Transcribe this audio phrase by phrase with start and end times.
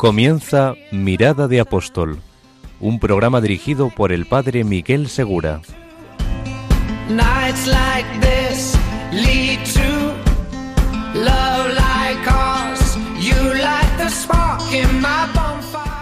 [0.00, 2.20] Comienza Mirada de Apóstol,
[2.80, 5.60] un programa dirigido por el padre Miguel Segura.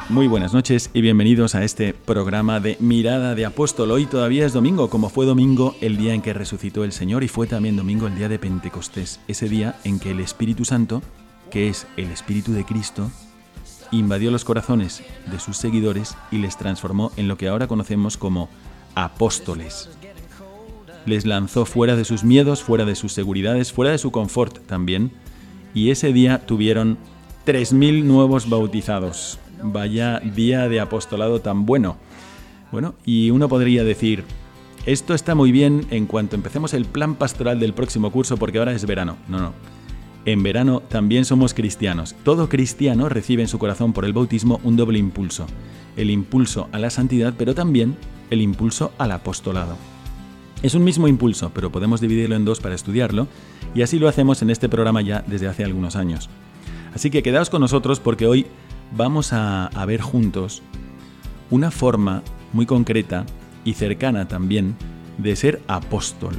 [0.09, 3.91] Muy buenas noches y bienvenidos a este programa de Mirada de Apóstol.
[3.91, 7.29] Hoy todavía es domingo, como fue domingo el día en que resucitó el Señor y
[7.29, 11.03] fue también domingo el día de Pentecostés, ese día en que el Espíritu Santo,
[11.51, 13.11] que es el Espíritu de Cristo,
[13.91, 18.49] invadió los corazones de sus seguidores y les transformó en lo que ahora conocemos como
[18.95, 19.89] apóstoles.
[21.07, 25.13] Les lanzó fuera de sus miedos, fuera de sus seguridades, fuera de su confort también,
[25.75, 26.99] y ese día tuvieron
[27.47, 29.39] 3.000 nuevos bautizados.
[29.63, 31.97] Vaya día de apostolado tan bueno.
[32.71, 34.25] Bueno, y uno podría decir,
[34.87, 38.73] esto está muy bien en cuanto empecemos el plan pastoral del próximo curso porque ahora
[38.73, 39.17] es verano.
[39.29, 39.78] No, no.
[40.29, 42.15] En verano también somos cristianos.
[42.23, 45.47] Todo cristiano recibe en su corazón por el bautismo un doble impulso.
[45.97, 47.97] El impulso a la santidad, pero también
[48.29, 49.79] el impulso al apostolado.
[50.63, 53.27] Es un mismo impulso, pero podemos dividirlo en dos para estudiarlo,
[53.75, 56.29] y así lo hacemos en este programa ya desde hace algunos años.
[56.93, 58.45] Así que quedaos con nosotros porque hoy
[58.95, 60.61] vamos a, a ver juntos
[61.51, 63.25] una forma muy concreta
[63.65, 64.77] y cercana también
[65.17, 66.35] de ser apóstol.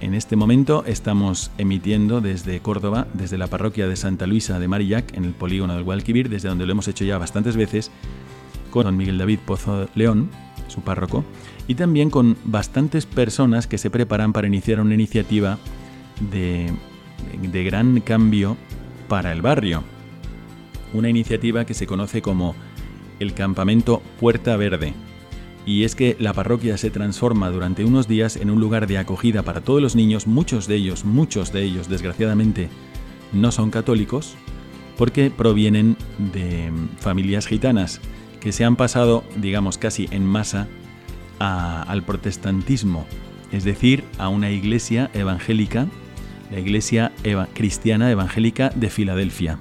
[0.00, 5.16] En este momento estamos emitiendo desde Córdoba, desde la parroquia de Santa Luisa de Marillac,
[5.16, 7.90] en el polígono del Guadalquivir, desde donde lo hemos hecho ya bastantes veces,
[8.70, 10.30] con don Miguel David Pozo León,
[10.68, 11.24] su párroco,
[11.68, 15.58] y también con bastantes personas que se preparan para iniciar una iniciativa
[16.30, 16.70] de,
[17.40, 18.56] de gran cambio
[19.08, 19.84] para el barrio.
[20.92, 22.54] Una iniciativa que se conoce como
[23.20, 24.92] el Campamento Puerta Verde.
[25.66, 29.42] Y es que la parroquia se transforma durante unos días en un lugar de acogida
[29.42, 32.68] para todos los niños, muchos de ellos, muchos de ellos, desgraciadamente,
[33.32, 34.34] no son católicos,
[34.98, 35.96] porque provienen
[36.32, 36.70] de
[37.00, 38.00] familias gitanas
[38.40, 40.68] que se han pasado, digamos, casi en masa
[41.40, 43.06] a- al protestantismo,
[43.50, 45.86] es decir, a una iglesia evangélica,
[46.52, 47.10] la iglesia
[47.54, 49.58] cristiana evangélica de Filadelfia.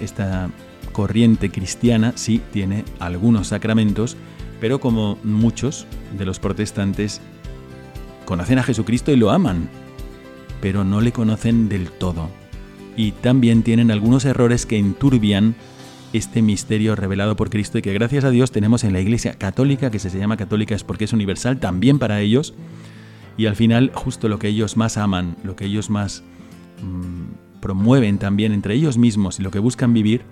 [0.00, 0.50] Esta
[0.90, 4.16] corriente cristiana sí tiene algunos sacramentos,
[4.62, 7.20] pero como muchos de los protestantes
[8.24, 9.68] conocen a Jesucristo y lo aman,
[10.60, 12.30] pero no le conocen del todo.
[12.96, 15.56] Y también tienen algunos errores que enturbian
[16.12, 19.90] este misterio revelado por Cristo y que gracias a Dios tenemos en la Iglesia católica,
[19.90, 22.54] que se llama católica es porque es universal también para ellos,
[23.36, 26.22] y al final justo lo que ellos más aman, lo que ellos más
[26.80, 30.22] mm, promueven también entre ellos mismos y lo que buscan vivir,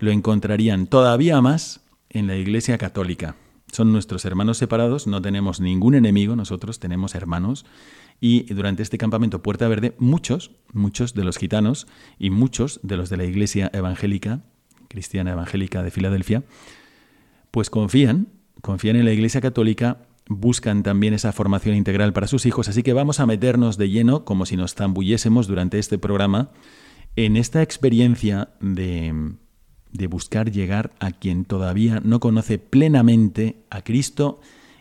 [0.00, 3.36] lo encontrarían todavía más en la Iglesia católica.
[3.72, 7.64] Son nuestros hermanos separados, no tenemos ningún enemigo, nosotros tenemos hermanos.
[8.20, 11.86] Y durante este campamento Puerta Verde, muchos, muchos de los gitanos
[12.18, 14.42] y muchos de los de la Iglesia evangélica,
[14.88, 16.42] cristiana evangélica de Filadelfia,
[17.50, 18.28] pues confían,
[18.60, 22.92] confían en la Iglesia católica, buscan también esa formación integral para sus hijos, así que
[22.92, 26.50] vamos a meternos de lleno, como si nos zambullésemos durante este programa,
[27.16, 29.34] en esta experiencia de,
[29.92, 34.40] de buscar llegar a quien todavía no conoce plenamente a Cristo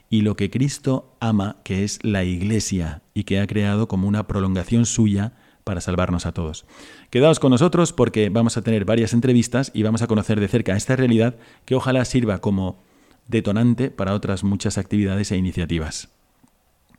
[0.09, 4.28] y lo que Cristo ama, que es la Iglesia, y que ha creado como una
[4.28, 5.34] prolongación suya
[5.64, 6.66] para salvarnos a todos.
[7.12, 10.75] Quedaos con nosotros porque vamos a tener varias entrevistas y vamos a conocer de cerca
[10.75, 12.81] esta realidad que ojalá sirva como
[13.28, 16.09] detonante para otras muchas actividades e iniciativas.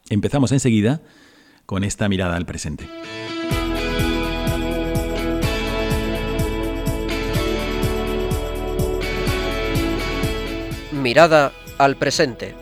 [0.09, 1.03] Empezamos enseguida
[1.67, 2.89] con esta mirada al presente.
[11.01, 12.55] Mirada al presente.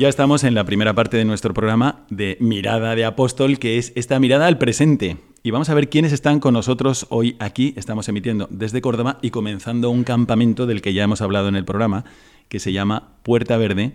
[0.00, 3.92] Ya estamos en la primera parte de nuestro programa de Mirada de Apóstol, que es
[3.96, 5.18] esta mirada al presente.
[5.42, 7.74] Y vamos a ver quiénes están con nosotros hoy aquí.
[7.76, 11.66] Estamos emitiendo desde Córdoba y comenzando un campamento del que ya hemos hablado en el
[11.66, 12.06] programa,
[12.48, 13.92] que se llama Puerta Verde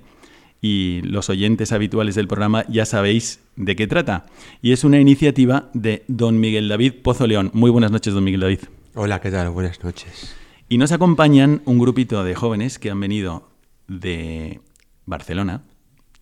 [0.61, 4.27] y los oyentes habituales del programa ya sabéis de qué trata.
[4.61, 7.49] Y es una iniciativa de don Miguel David Pozo León.
[7.55, 8.59] Muy buenas noches, don Miguel David.
[8.93, 9.49] Hola, ¿qué tal?
[9.49, 10.35] Buenas noches.
[10.69, 13.49] Y nos acompañan un grupito de jóvenes que han venido
[13.87, 14.61] de
[15.07, 15.63] Barcelona,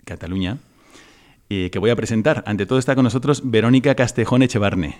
[0.05, 0.57] Cataluña,
[1.50, 2.44] y que voy a presentar.
[2.47, 4.97] Ante todo está con nosotros Verónica Castejón Echevarne.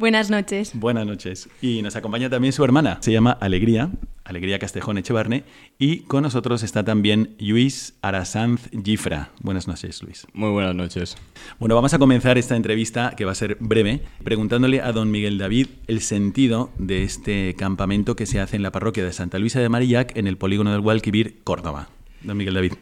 [0.00, 0.72] Buenas noches.
[0.72, 1.50] Buenas noches.
[1.60, 3.90] Y nos acompaña también su hermana, se llama Alegría,
[4.24, 5.44] Alegría Castejón Echevarne,
[5.78, 9.28] y con nosotros está también Luis Arasanz Gifra.
[9.42, 10.26] Buenas noches, Luis.
[10.32, 11.18] Muy buenas noches.
[11.58, 15.36] Bueno, vamos a comenzar esta entrevista, que va a ser breve, preguntándole a don Miguel
[15.36, 19.60] David el sentido de este campamento que se hace en la parroquia de Santa Luisa
[19.60, 21.90] de Marillac, en el polígono del Guadalquivir, Córdoba.
[22.22, 22.72] Don Miguel David.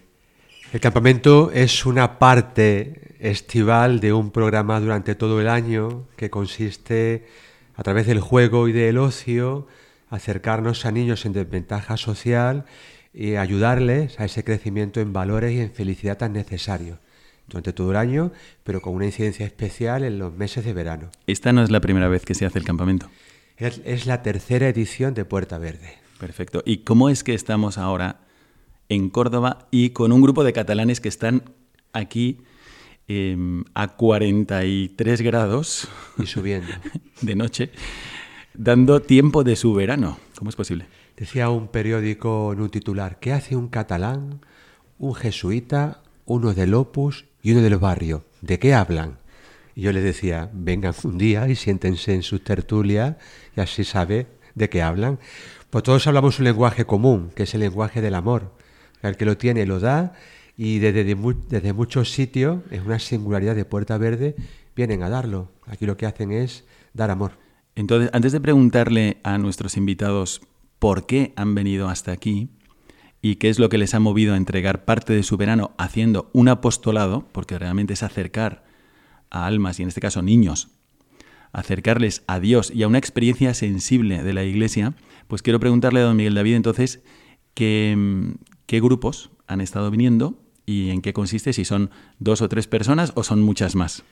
[0.71, 7.27] El campamento es una parte estival de un programa durante todo el año que consiste,
[7.75, 9.67] a través del juego y del ocio,
[10.11, 12.67] acercarnos a niños en desventaja social
[13.15, 16.99] y ayudarles a ese crecimiento en valores y en felicidad tan necesario
[17.47, 18.31] durante todo el año,
[18.63, 21.11] pero con una incidencia especial en los meses de verano.
[21.27, 23.09] Esta no es la primera vez que se hace el campamento.
[23.57, 25.95] Es, es la tercera edición de Puerta Verde.
[26.21, 26.63] Perfecto.
[26.67, 28.28] ¿Y cómo es que estamos ahora
[28.89, 31.43] en Córdoba y con un grupo de catalanes que están
[31.93, 32.39] aquí
[33.09, 33.37] eh,
[33.75, 35.89] a 43 grados
[36.19, 36.69] Y subiendo.
[37.23, 37.71] de noche,
[38.55, 40.19] dando tiempo de su verano.
[40.37, 40.87] ¿Cómo es posible?
[41.17, 44.41] Decía un periódico en un titular, ¿qué hace un catalán,
[44.99, 48.25] un jesuita, uno del Opus y uno del barrio?
[48.41, 49.19] ¿De qué hablan?
[49.75, 53.17] Y yo les decía, vengan un día y siéntense en sus tertulias
[53.57, 55.19] y así sabe de qué hablan.
[55.71, 58.58] Pues todos hablamos un lenguaje común, que es el lenguaje del amor.
[59.03, 60.13] El que lo tiene lo da
[60.57, 64.35] y desde, desde muchos sitios, es una singularidad de Puerta Verde,
[64.75, 65.53] vienen a darlo.
[65.67, 66.65] Aquí lo que hacen es
[66.95, 67.33] dar amor.
[67.77, 70.41] Entonces, antes de preguntarle a nuestros invitados
[70.79, 72.51] por qué han venido hasta aquí
[73.23, 76.31] y qué es lo que les ha movido a entregar parte de su verano haciendo
[76.33, 78.65] un apostolado, porque realmente es acercar
[79.31, 80.71] a almas, y en este caso niños,
[81.53, 84.95] acercarles a Dios y a una experiencia sensible de la Iglesia,
[85.27, 87.03] pues quiero preguntarle a don Miguel David entonces
[87.59, 88.33] mm,
[88.69, 90.35] qué grupos han estado viniendo
[90.67, 94.05] y en qué consiste, si son dos o tres personas o son muchas más.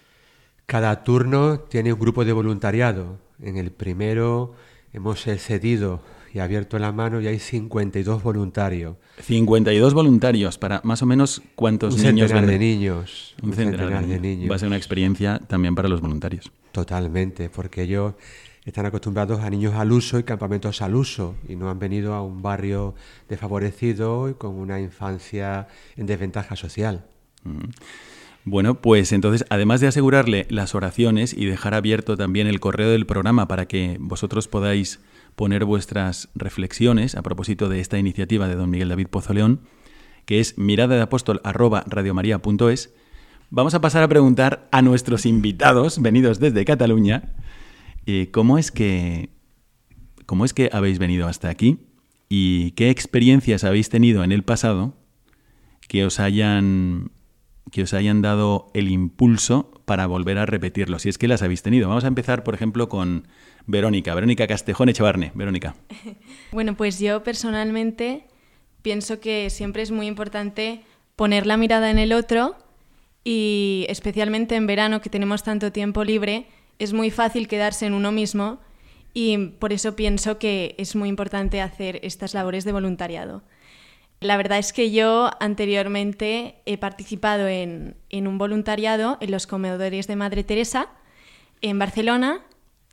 [0.65, 3.19] Cada turno tiene un grupo de voluntariado.
[3.41, 4.55] En el primero
[4.95, 6.01] hemos cedido
[6.33, 8.97] y abierto la mano y hay 52 voluntarios.
[9.21, 13.35] 52 voluntarios para más o menos cuántos un niños centenar de niños.
[13.43, 14.51] Un centenar de niños.
[14.51, 16.51] Va a ser una experiencia también para los voluntarios.
[16.73, 18.15] Totalmente, porque ellos
[18.67, 22.23] están acostumbrados a niños al uso y campamentos al uso y no han venido a
[22.23, 22.95] un barrio
[23.29, 27.07] desfavorecido y con una infancia en desventaja social.
[28.45, 33.07] Bueno, pues entonces, además de asegurarle las oraciones y dejar abierto también el correo del
[33.07, 35.01] programa para que vosotros podáis
[35.37, 39.61] poner vuestras reflexiones a propósito de esta iniciativa de don Miguel David Pozo León,
[40.25, 41.41] que es mirada de apóstol
[43.51, 47.35] vamos a pasar a preguntar a nuestros invitados venidos desde Cataluña
[48.07, 49.31] eh, cómo es que
[50.25, 51.79] cómo es que habéis venido hasta aquí
[52.29, 54.95] y qué experiencias habéis tenido en el pasado
[55.89, 57.11] que os hayan
[57.71, 61.63] que os hayan dado el impulso para volver a repetirlo, si es que las habéis
[61.63, 61.89] tenido.
[61.89, 63.27] Vamos a empezar, por ejemplo, con
[63.67, 65.33] Verónica, Verónica Castejón Echevarne.
[65.35, 65.75] Verónica.
[66.53, 68.25] Bueno, pues yo personalmente
[68.83, 70.83] pienso que siempre es muy importante
[71.17, 72.57] poner la mirada en el otro
[73.25, 76.47] y especialmente en verano que tenemos tanto tiempo libre,
[76.79, 78.61] es muy fácil quedarse en uno mismo
[79.15, 83.43] y por eso pienso que es muy importante hacer estas labores de voluntariado.
[84.21, 90.07] La verdad es que yo anteriormente he participado en, en un voluntariado en los comedores
[90.07, 90.89] de Madre Teresa
[91.61, 92.41] en Barcelona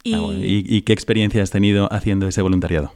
[0.03, 2.91] y, Ah, bueno, ¿y- y qué experiencia has tenido haciendo ese voluntariado?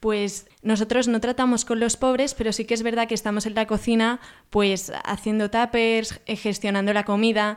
[0.00, 3.54] pues nosotros no tratamos con los pobres, pero sí que es verdad que estamos en
[3.54, 7.56] la cocina pues haciendo tuppers, eh, gestionando la comida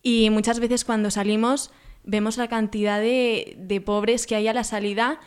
[0.00, 1.72] y muchas veces cuando salimos
[2.04, 5.20] vemos la cantidad de, de pobres que hay a la salida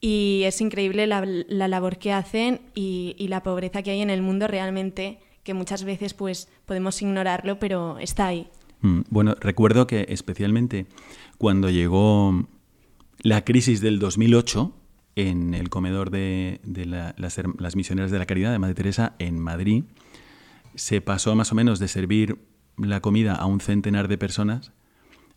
[0.00, 4.10] y es increíble la, la labor que hacen y, y la pobreza que hay en
[4.10, 8.48] el mundo realmente, que muchas veces pues podemos ignorarlo, pero está ahí.
[8.82, 10.86] Mm, Bueno, recuerdo que especialmente
[11.38, 12.46] cuando llegó
[13.22, 14.72] la crisis del 2008
[15.16, 19.14] en el comedor de, de la- las, las misioneras de la caridad de Madre Teresa
[19.18, 19.84] en Madrid,
[20.74, 22.36] se pasó más o menos de servir
[22.76, 24.72] la comida a un centenar de personas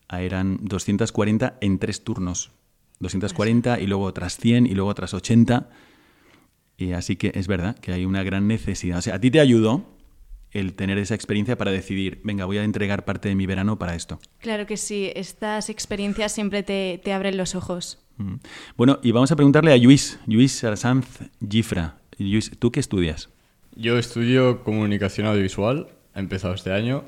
[0.10, 2.52] eran 240 en tres turnos.
[3.00, 5.70] 240 y luego otras 100 y luego otras 80.
[6.78, 9.00] Y así que es verdad que hay una gran necesidad.
[9.00, 9.86] O sea, a ti te ayudó
[10.52, 13.96] el tener esa experiencia para decidir, venga, voy a entregar parte de mi verano para
[13.96, 14.20] esto.
[14.40, 18.00] Claro que sí, estas experiencias siempre te, te abren los ojos.
[18.18, 18.36] Mm.
[18.76, 21.06] Bueno, y vamos a preguntarle a Luis, Luis Arsanz
[21.48, 21.98] Gifra.
[22.18, 23.30] Luis, ¿tú qué estudias?
[23.76, 27.06] Yo estudio comunicación audiovisual ha empezado este año.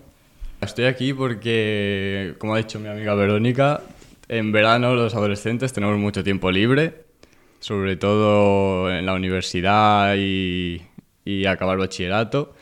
[0.61, 3.81] Estoy aquí porque, como ha dicho mi amiga Verónica,
[4.27, 7.05] en verano los adolescentes tenemos mucho tiempo libre,
[7.59, 10.83] sobre todo en la universidad y,
[11.25, 12.53] y acabar bachillerato.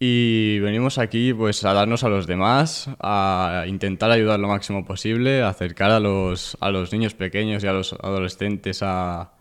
[0.00, 5.42] Y venimos aquí pues a darnos a los demás, a intentar ayudar lo máximo posible,
[5.42, 9.32] a acercar a los, a los niños pequeños y a los adolescentes a,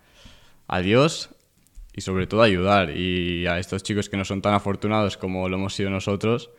[0.67, 1.29] a Dios
[1.93, 2.89] y sobre todo ayudar.
[2.97, 6.49] Y a estos chicos que no son tan afortunados como lo hemos sido nosotros,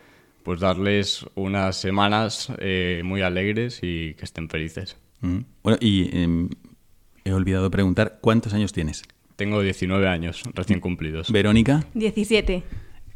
[0.49, 4.97] pues darles unas semanas eh, muy alegres y que estén felices.
[5.21, 5.41] Mm.
[5.63, 6.49] Bueno, y em,
[7.23, 9.03] he olvidado preguntar, ¿cuántos años tienes?
[9.37, 11.31] Tengo 19 años recién cumplidos.
[11.31, 12.63] Verónica 17.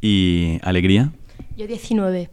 [0.03, 1.15] y Alegría.
[1.57, 2.29] Yo 19.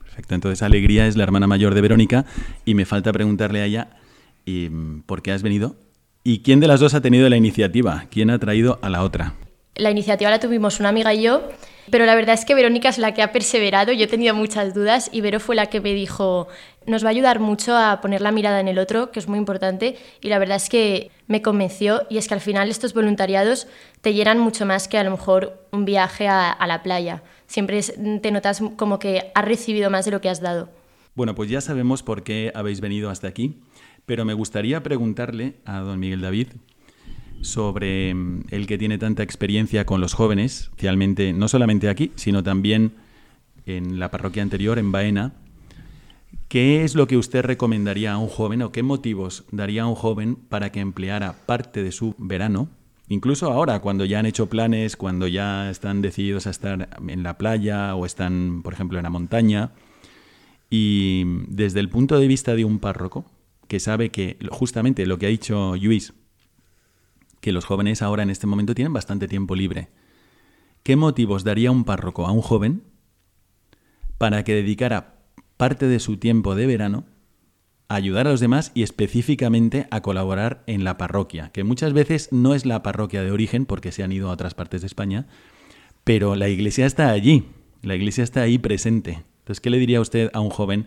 [0.00, 2.26] Perfecto, entonces Alegría es la hermana mayor de Verónica
[2.66, 3.96] y me falta preguntarle a ella
[4.44, 5.74] y, mm, por qué has venido
[6.22, 9.36] y quién de las dos ha tenido la iniciativa, quién ha traído a la otra.
[9.74, 11.48] La iniciativa la tuvimos una amiga y yo,
[11.90, 13.92] pero la verdad es que Verónica es la que ha perseverado.
[13.92, 16.48] Yo tenía muchas dudas y Vero fue la que me dijo,
[16.86, 19.38] nos va a ayudar mucho a poner la mirada en el otro, que es muy
[19.38, 19.96] importante.
[20.20, 23.66] Y la verdad es que me convenció y es que al final estos voluntariados
[24.00, 27.22] te llenan mucho más que a lo mejor un viaje a, a la playa.
[27.46, 30.68] Siempre te notas como que has recibido más de lo que has dado.
[31.14, 33.60] Bueno, pues ya sabemos por qué habéis venido hasta aquí,
[34.04, 36.48] pero me gustaría preguntarle a don Miguel David
[37.44, 42.42] sobre mm, el que tiene tanta experiencia con los jóvenes, especialmente no solamente aquí, sino
[42.42, 42.92] también
[43.66, 45.34] en la parroquia anterior, en Baena.
[46.48, 49.94] ¿Qué es lo que usted recomendaría a un joven o qué motivos daría a un
[49.94, 52.68] joven para que empleara parte de su verano,
[53.08, 57.38] incluso ahora, cuando ya han hecho planes, cuando ya están decididos a estar en la
[57.38, 59.72] playa o están, por ejemplo, en la montaña?
[60.70, 63.24] Y desde el punto de vista de un párroco,
[63.68, 66.12] que sabe que justamente lo que ha dicho Luis,
[67.44, 69.90] que los jóvenes ahora en este momento tienen bastante tiempo libre,
[70.82, 72.84] ¿qué motivos daría un párroco a un joven
[74.16, 75.18] para que dedicara
[75.58, 77.04] parte de su tiempo de verano
[77.88, 81.50] a ayudar a los demás y específicamente a colaborar en la parroquia?
[81.52, 84.54] Que muchas veces no es la parroquia de origen porque se han ido a otras
[84.54, 85.26] partes de España,
[86.02, 87.44] pero la iglesia está allí,
[87.82, 89.22] la iglesia está ahí presente.
[89.40, 90.86] Entonces, ¿qué le diría usted a un joven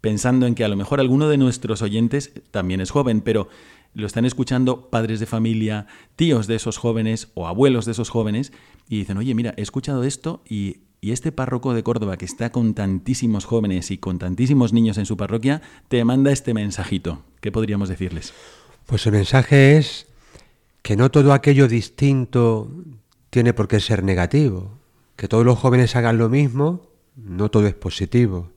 [0.00, 3.50] pensando en que a lo mejor alguno de nuestros oyentes también es joven, pero
[3.94, 5.86] lo están escuchando padres de familia,
[6.16, 8.52] tíos de esos jóvenes o abuelos de esos jóvenes
[8.88, 12.50] y dicen, oye, mira, he escuchado esto y, y este párroco de Córdoba que está
[12.50, 17.22] con tantísimos jóvenes y con tantísimos niños en su parroquia, te manda este mensajito.
[17.40, 18.34] ¿Qué podríamos decirles?
[18.86, 20.06] Pues el mensaje es
[20.82, 22.70] que no todo aquello distinto
[23.30, 24.78] tiene por qué ser negativo.
[25.16, 28.50] Que todos los jóvenes hagan lo mismo, no todo es positivo.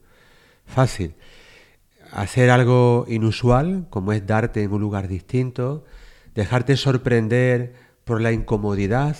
[0.66, 1.14] Fácil.
[2.18, 5.84] Hacer algo inusual, como es darte en un lugar distinto,
[6.34, 9.16] dejarte sorprender por la incomodidad,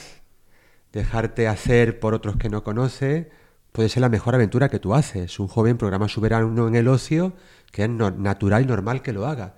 [0.93, 3.28] dejarte hacer por otros que no conoces,
[3.71, 5.38] puede ser la mejor aventura que tú haces.
[5.38, 7.35] Un joven programa su verano en el ocio,
[7.71, 9.55] que es natural y normal que lo haga.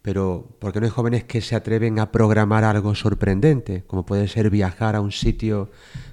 [0.00, 3.84] Pero, ¿por qué no hay jóvenes que se atreven a programar algo sorprendente?
[3.86, 5.70] Como puede ser viajar a un sitio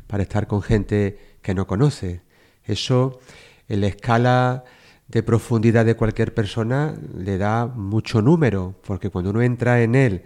[0.07, 2.21] para estar con gente que no conoce.
[2.65, 3.21] Eso,
[3.69, 4.65] en la escala
[5.07, 10.23] de profundidad de cualquier persona, le da mucho número, porque cuando uno entra en él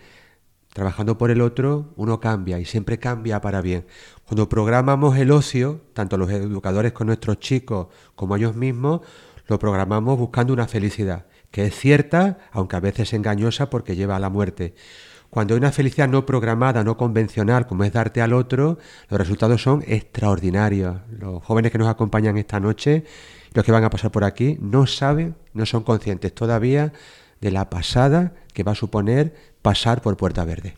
[0.74, 3.86] trabajando por el otro, uno cambia y siempre cambia para bien.
[4.26, 9.02] Cuando programamos el ocio, tanto los educadores con nuestros chicos como ellos mismos,
[9.48, 14.20] lo programamos buscando una felicidad, que es cierta, aunque a veces engañosa porque lleva a
[14.20, 14.76] la muerte.
[15.30, 19.62] Cuando hay una felicidad no programada, no convencional, como es darte al otro, los resultados
[19.62, 20.98] son extraordinarios.
[21.12, 23.04] Los jóvenes que nos acompañan esta noche,
[23.54, 26.94] los que van a pasar por aquí, no saben, no son conscientes todavía
[27.42, 30.78] de la pasada que va a suponer pasar por Puerta Verde.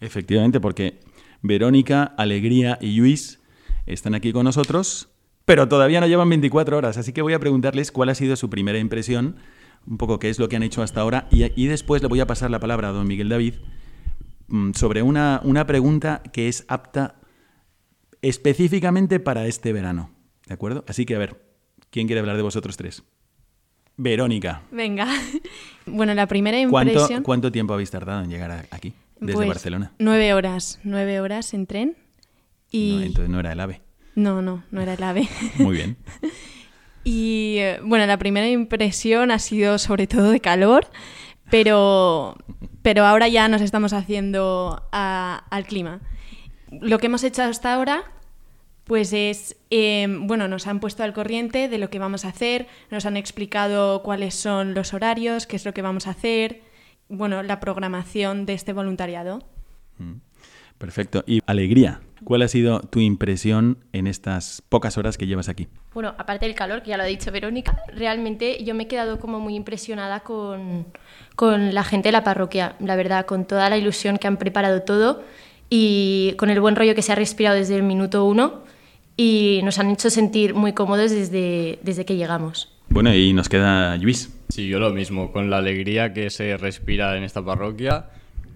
[0.00, 1.00] Efectivamente, porque
[1.42, 3.40] Verónica, Alegría y Luis
[3.84, 5.10] están aquí con nosotros,
[5.44, 8.48] pero todavía no llevan 24 horas, así que voy a preguntarles cuál ha sido su
[8.48, 9.36] primera impresión,
[9.86, 12.20] un poco qué es lo que han hecho hasta ahora, y, y después le voy
[12.20, 13.54] a pasar la palabra a don Miguel David
[14.74, 17.16] sobre una, una pregunta que es apta
[18.22, 20.10] específicamente para este verano,
[20.46, 20.84] ¿de acuerdo?
[20.88, 21.40] Así que a ver,
[21.90, 23.02] ¿quién quiere hablar de vosotros tres?
[23.96, 25.06] Verónica, Venga.
[25.86, 27.22] Bueno, la primera ¿cuánto, impresión...
[27.22, 29.92] cuánto tiempo habéis tardado en llegar aquí, desde pues, Barcelona?
[29.98, 30.78] Nueve horas.
[30.84, 31.96] Nueve horas en tren.
[32.70, 32.96] Y...
[32.96, 33.80] No, entonces no era el AVE.
[34.14, 35.28] No, no, no era el AVE.
[35.58, 35.96] Muy bien.
[37.02, 40.86] Y eh, bueno, la primera impresión ha sido sobre todo de calor,
[41.50, 42.36] pero,
[42.82, 46.00] pero ahora ya nos estamos haciendo a- al clima.
[46.70, 48.04] Lo que hemos hecho hasta ahora,
[48.84, 52.66] pues es, eh, bueno, nos han puesto al corriente de lo que vamos a hacer,
[52.90, 56.62] nos han explicado cuáles son los horarios, qué es lo que vamos a hacer,
[57.08, 59.42] bueno, la programación de este voluntariado.
[60.78, 61.22] Perfecto.
[61.26, 62.00] Y alegría.
[62.24, 65.68] ¿Cuál ha sido tu impresión en estas pocas horas que llevas aquí?
[65.94, 69.18] Bueno, aparte del calor, que ya lo ha dicho Verónica, realmente yo me he quedado
[69.18, 70.86] como muy impresionada con,
[71.36, 74.82] con la gente de la parroquia, la verdad, con toda la ilusión que han preparado
[74.82, 75.22] todo
[75.68, 78.62] y con el buen rollo que se ha respirado desde el minuto uno
[79.16, 82.72] y nos han hecho sentir muy cómodos desde, desde que llegamos.
[82.88, 84.36] Bueno, y nos queda Luis.
[84.48, 88.06] Sí, yo lo mismo, con la alegría que se respira en esta parroquia,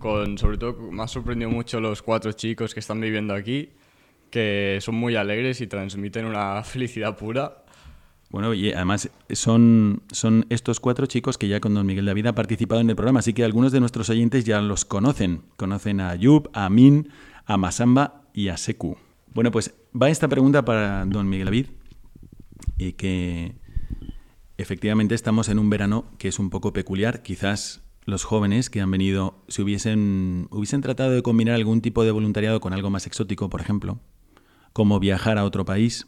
[0.05, 3.71] con sobre todo me ha sorprendido mucho los cuatro chicos que están viviendo aquí,
[4.29, 7.65] que son muy alegres y transmiten una felicidad pura.
[8.29, 12.35] Bueno, y además son, son estos cuatro chicos que ya con don Miguel David ha
[12.35, 15.41] participado en el programa, así que algunos de nuestros oyentes ya los conocen.
[15.57, 17.09] Conocen a Ayub, a Amin,
[17.47, 18.99] a Masamba y a Seku.
[19.33, 21.67] Bueno, pues va esta pregunta para don Miguel David,
[22.77, 23.55] y que
[24.59, 27.23] efectivamente estamos en un verano que es un poco peculiar.
[27.23, 32.11] Quizás los jóvenes que han venido, si hubiesen, hubiesen tratado de combinar algún tipo de
[32.11, 33.99] voluntariado con algo más exótico, por ejemplo,
[34.73, 36.07] como viajar a otro país,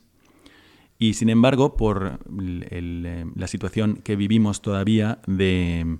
[0.99, 5.99] y sin embargo, por eh, la situación que vivimos todavía de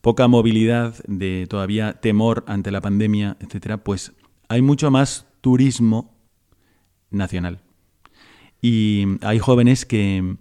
[0.00, 4.12] poca movilidad, de todavía temor ante la pandemia, etcétera, pues
[4.48, 6.16] hay mucho más turismo
[7.10, 7.60] nacional.
[8.60, 10.36] Y hay jóvenes que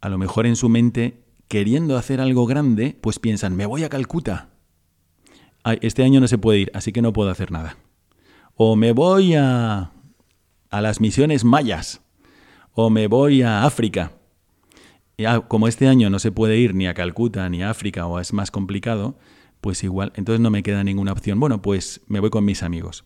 [0.00, 3.88] a lo mejor en su mente, queriendo hacer algo grande, pues piensan, me voy a
[3.88, 4.50] Calcuta.
[5.80, 7.76] este año no se puede ir, así que no puedo hacer nada.
[8.54, 9.92] O me voy a,
[10.70, 12.02] a las misiones mayas.
[12.72, 14.12] O me voy a África.
[15.16, 18.20] Y como este año no se puede ir ni a Calcuta ni a África o
[18.20, 19.18] es más complicado,
[19.60, 21.40] pues igual, entonces no me queda ninguna opción.
[21.40, 23.04] Bueno, pues me voy con mis amigos.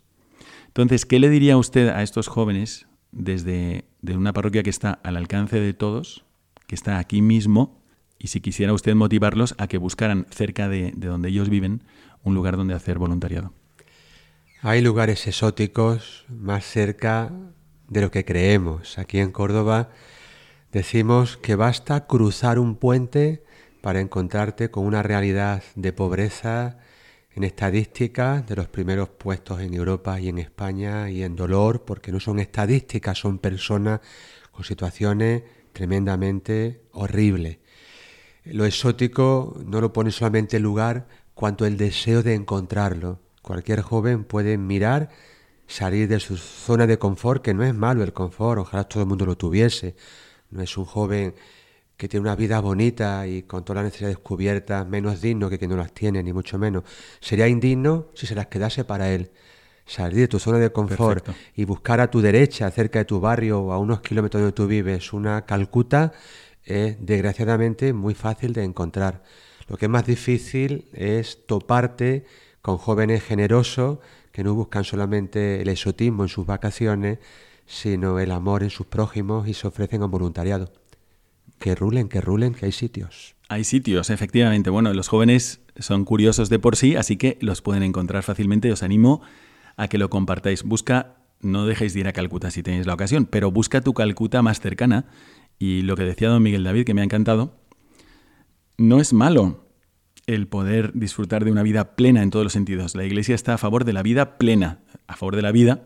[0.66, 5.16] Entonces, ¿qué le diría usted a estos jóvenes desde de una parroquia que está al
[5.16, 6.24] alcance de todos,
[6.66, 7.81] que está aquí mismo,
[8.22, 11.82] y si quisiera usted motivarlos a que buscaran cerca de, de donde ellos viven
[12.22, 13.52] un lugar donde hacer voluntariado?
[14.60, 17.32] Hay lugares exóticos más cerca
[17.88, 18.96] de lo que creemos.
[18.96, 19.90] Aquí en Córdoba
[20.70, 23.42] decimos que basta cruzar un puente
[23.80, 26.78] para encontrarte con una realidad de pobreza,
[27.34, 32.12] en estadísticas de los primeros puestos en Europa y en España y en dolor, porque
[32.12, 34.00] no son estadísticas, son personas
[34.52, 37.58] con situaciones tremendamente horribles.
[38.44, 43.20] Lo exótico no lo pone solamente el lugar, cuanto el deseo de encontrarlo.
[43.40, 45.10] Cualquier joven puede mirar,
[45.66, 49.08] salir de su zona de confort, que no es malo el confort, ojalá todo el
[49.08, 49.94] mundo lo tuviese.
[50.50, 51.34] No es un joven
[51.96, 55.70] que tiene una vida bonita y con todas las necesidades cubiertas, menos digno que quien
[55.70, 56.82] no las tiene, ni mucho menos.
[57.20, 59.30] Sería indigno si se las quedase para él.
[59.86, 63.60] Salir de tu zona de confort y buscar a tu derecha, cerca de tu barrio
[63.60, 66.12] o a unos kilómetros donde tú vives, una Calcuta,
[66.64, 69.22] es desgraciadamente muy fácil de encontrar.
[69.68, 72.24] Lo que es más difícil es toparte
[72.60, 73.98] con jóvenes generosos
[74.32, 77.18] que no buscan solamente el exotismo en sus vacaciones,
[77.66, 80.72] sino el amor en sus prójimos y se ofrecen a voluntariado.
[81.58, 83.36] Que rulen, que rulen, que hay sitios.
[83.48, 84.70] Hay sitios, efectivamente.
[84.70, 88.72] Bueno, los jóvenes son curiosos de por sí, así que los pueden encontrar fácilmente.
[88.72, 89.22] Os animo
[89.76, 90.62] a que lo compartáis.
[90.62, 94.42] Busca, no dejéis de ir a Calcuta si tenéis la ocasión, pero busca tu Calcuta
[94.42, 95.06] más cercana.
[95.62, 97.54] Y lo que decía don Miguel David, que me ha encantado,
[98.78, 99.64] no es malo
[100.26, 102.96] el poder disfrutar de una vida plena en todos los sentidos.
[102.96, 105.84] La Iglesia está a favor de la vida plena, a favor de la vida,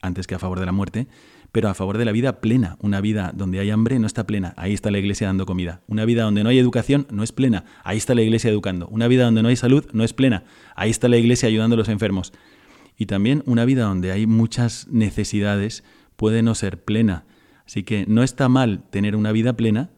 [0.00, 1.08] antes que a favor de la muerte,
[1.52, 2.78] pero a favor de la vida plena.
[2.80, 5.82] Una vida donde hay hambre no está plena, ahí está la iglesia dando comida.
[5.86, 8.88] Una vida donde no hay educación no es plena, ahí está la iglesia educando.
[8.88, 11.76] Una vida donde no hay salud no es plena, ahí está la iglesia ayudando a
[11.76, 12.32] los enfermos.
[12.96, 15.84] Y también una vida donde hay muchas necesidades
[16.16, 17.26] puede no ser plena.
[17.68, 19.90] Así que no está mal tener una vida plena,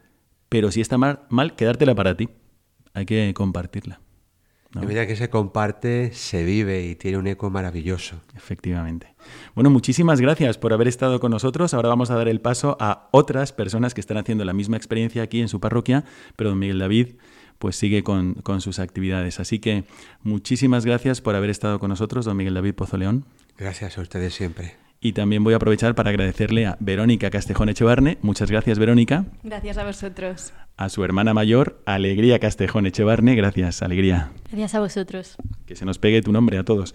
[0.48, 2.28] pero sí está mal, mal quedártela para ti.
[2.94, 4.00] Hay que compartirla.
[4.74, 8.22] A medida que se comparte, se vive y tiene un eco maravilloso.
[8.36, 9.14] Efectivamente.
[9.54, 11.72] Bueno, muchísimas gracias por haber estado con nosotros.
[11.72, 15.22] Ahora vamos a dar el paso a otras personas que están haciendo la misma experiencia
[15.22, 16.04] aquí en su parroquia,
[16.34, 17.14] pero don Miguel David
[17.58, 19.38] pues sigue con, con sus actividades.
[19.38, 19.84] Así que
[20.22, 23.26] muchísimas gracias por haber estado con nosotros, don Miguel David Pozo León.
[23.56, 24.74] Gracias a ustedes siempre.
[25.02, 28.18] Y también voy a aprovechar para agradecerle a Verónica Castejón Echevarne.
[28.20, 29.24] Muchas gracias, Verónica.
[29.42, 30.52] Gracias a vosotros.
[30.76, 33.34] A su hermana mayor, Alegría Castejón Echevarne.
[33.34, 34.30] Gracias, Alegría.
[34.50, 35.36] Gracias a vosotros.
[35.64, 36.94] Que se nos pegue tu nombre a todos.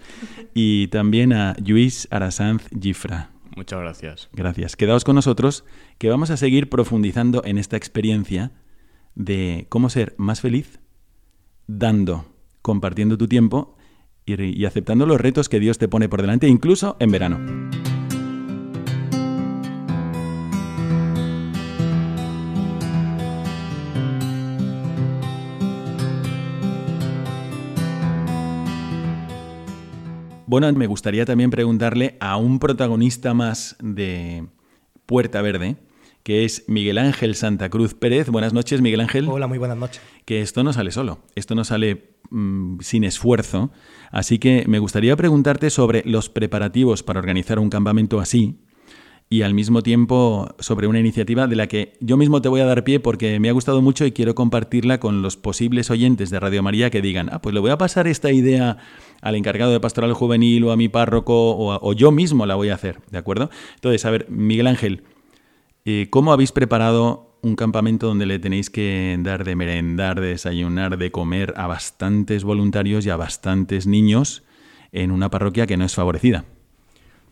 [0.54, 3.30] Y también a Luis Arasanz Gifra.
[3.56, 4.28] Muchas gracias.
[4.32, 4.76] Gracias.
[4.76, 5.64] Quedaos con nosotros,
[5.98, 8.52] que vamos a seguir profundizando en esta experiencia
[9.16, 10.78] de cómo ser más feliz
[11.66, 12.26] dando,
[12.62, 13.76] compartiendo tu tiempo
[14.24, 17.66] y, y aceptando los retos que Dios te pone por delante, incluso en verano.
[30.48, 34.46] Bueno, me gustaría también preguntarle a un protagonista más de
[35.04, 35.74] Puerta Verde,
[36.22, 38.28] que es Miguel Ángel Santa Cruz Pérez.
[38.28, 39.28] Buenas noches, Miguel Ángel.
[39.28, 40.00] Hola, muy buenas noches.
[40.24, 43.72] Que esto no sale solo, esto no sale mm, sin esfuerzo.
[44.12, 48.60] Así que me gustaría preguntarte sobre los preparativos para organizar un campamento así,
[49.28, 52.64] y al mismo tiempo sobre una iniciativa de la que yo mismo te voy a
[52.64, 56.38] dar pie porque me ha gustado mucho y quiero compartirla con los posibles oyentes de
[56.38, 58.76] Radio María que digan, ah, pues le voy a pasar esta idea
[59.20, 62.74] al encargado de pastoral juvenil o a mi párroco o, yo mismo la voy a
[62.74, 63.50] hacer, ¿de acuerdo?
[63.74, 65.02] Entonces, a ver, Miguel Ángel,
[65.84, 70.98] eh, ¿cómo habéis preparado un campamento donde le tenéis que dar de merendar, de desayunar,
[70.98, 74.44] de comer a bastantes voluntarios y a bastantes niños
[74.92, 76.44] en una parroquia que no es favorecida?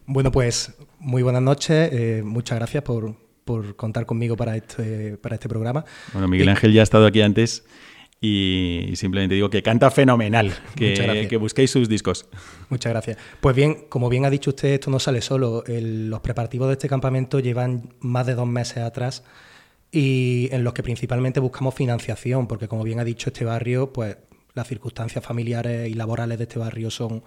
[0.07, 1.90] Bueno, pues muy buenas noches.
[1.93, 3.14] Eh, muchas gracias por,
[3.77, 5.85] contar conmigo para este, para este programa.
[6.12, 7.64] Bueno, Miguel Ángel ya ha estado aquí antes
[8.21, 12.27] y simplemente digo que canta fenomenal, que, que busquéis sus discos.
[12.71, 13.19] Muchas gracias.
[13.40, 15.62] Pues bien, como bien ha dicho usted, esto no sale solo.
[15.67, 19.25] los preparativos de este campamento llevan más de dos meses atrás
[19.93, 24.17] y en los que principalmente buscamos financiación, porque como bien ha dicho este barrio, pues
[24.55, 27.23] las circunstancias familiares y laborales de este barrio son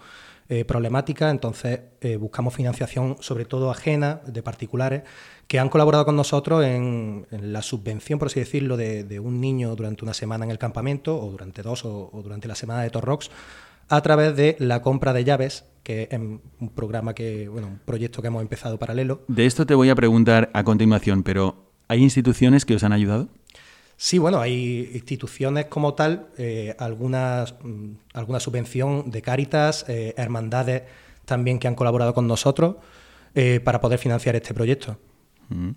[0.50, 5.02] eh, problemática, entonces eh, buscamos financiación sobre todo ajena de particulares
[5.46, 10.04] que han colaborado con nosotros en, la subvención, por así decirlo, de, un niño durante
[10.04, 13.30] una semana en el campamento o durante dos o, durante la semana de Torrox
[13.90, 16.40] a través de la compra de llaves, que es un
[16.74, 19.24] programa que, bueno, un proyecto que hemos empezado paralelo.
[19.28, 23.28] De esto te voy a preguntar a continuación, pero ¿hay instituciones que os han ayudado?
[24.00, 30.84] Sí, bueno, hay instituciones como tal, eh, algunas, mm, alguna subvención de Cáritas, eh, hermandades
[31.24, 32.76] también que han colaborado con nosotros
[33.34, 35.00] eh, para poder financiar este proyecto.
[35.48, 35.70] Mm.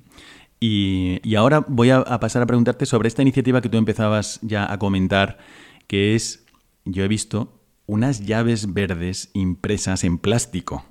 [0.59, 4.77] Y, ahora voy a, pasar a preguntarte sobre esta iniciativa que tú empezabas ya a
[4.77, 5.39] comentar,
[5.87, 6.45] que es,
[6.85, 10.85] yo he visto unas llaves verdes impresas en plástico.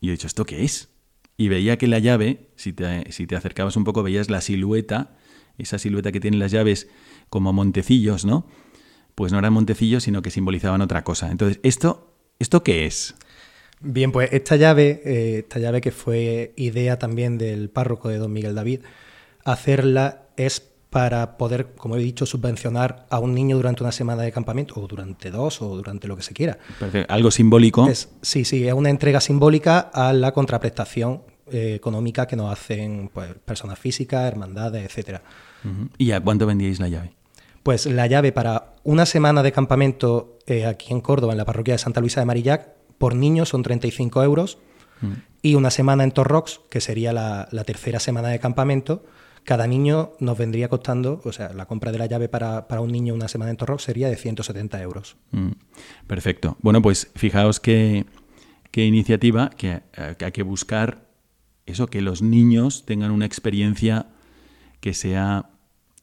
[0.00, 0.88] Y he dicho, ¿esto qué es?
[1.36, 5.16] Y veía que la llave, si te, si te acercabas un poco, veías la silueta
[5.58, 6.88] esa silueta que tienen las llaves
[7.28, 8.46] como montecillos, ¿no?
[9.14, 11.30] Pues no eran montecillos, sino que simbolizaban otra cosa.
[11.30, 13.14] Entonces, ¿esto, ¿esto qué es?
[13.80, 18.32] Bien, pues esta llave, eh, esta llave que fue idea también del párroco de don
[18.32, 18.80] Miguel David,
[19.44, 24.32] hacerla es para poder, como he dicho, subvencionar a un niño durante una semana de
[24.32, 26.58] campamento, o durante dos, o durante lo que se quiera.
[27.08, 27.86] Algo simbólico.
[28.22, 33.34] sí, sí, es una entrega simbólica a la contraprestación eh, económica que nos hacen pues,
[33.44, 35.22] personas físicas, hermandades, etcétera.
[35.98, 37.12] ¿Y a cuánto vendíais la llave?
[37.62, 41.74] Pues la llave para una semana de campamento eh, aquí en Córdoba, en la parroquia
[41.74, 44.58] de Santa Luisa de Marillac, por niño son 35 euros.
[45.42, 49.04] Y una semana en Torrox, que sería la, tercera semana de campamento,
[49.44, 53.12] cada niño nos vendría costando, o sea, la compra de la llave para, un niño
[53.12, 55.16] una semana en Torrox sería de 170 euros.
[56.06, 56.56] Perfecto.
[56.60, 57.60] Bueno, pues fijaos
[58.74, 61.05] iniciativa, que, eh, que hay que buscar
[61.66, 64.06] eso, que los niños tengan una experiencia
[64.80, 65.50] que sea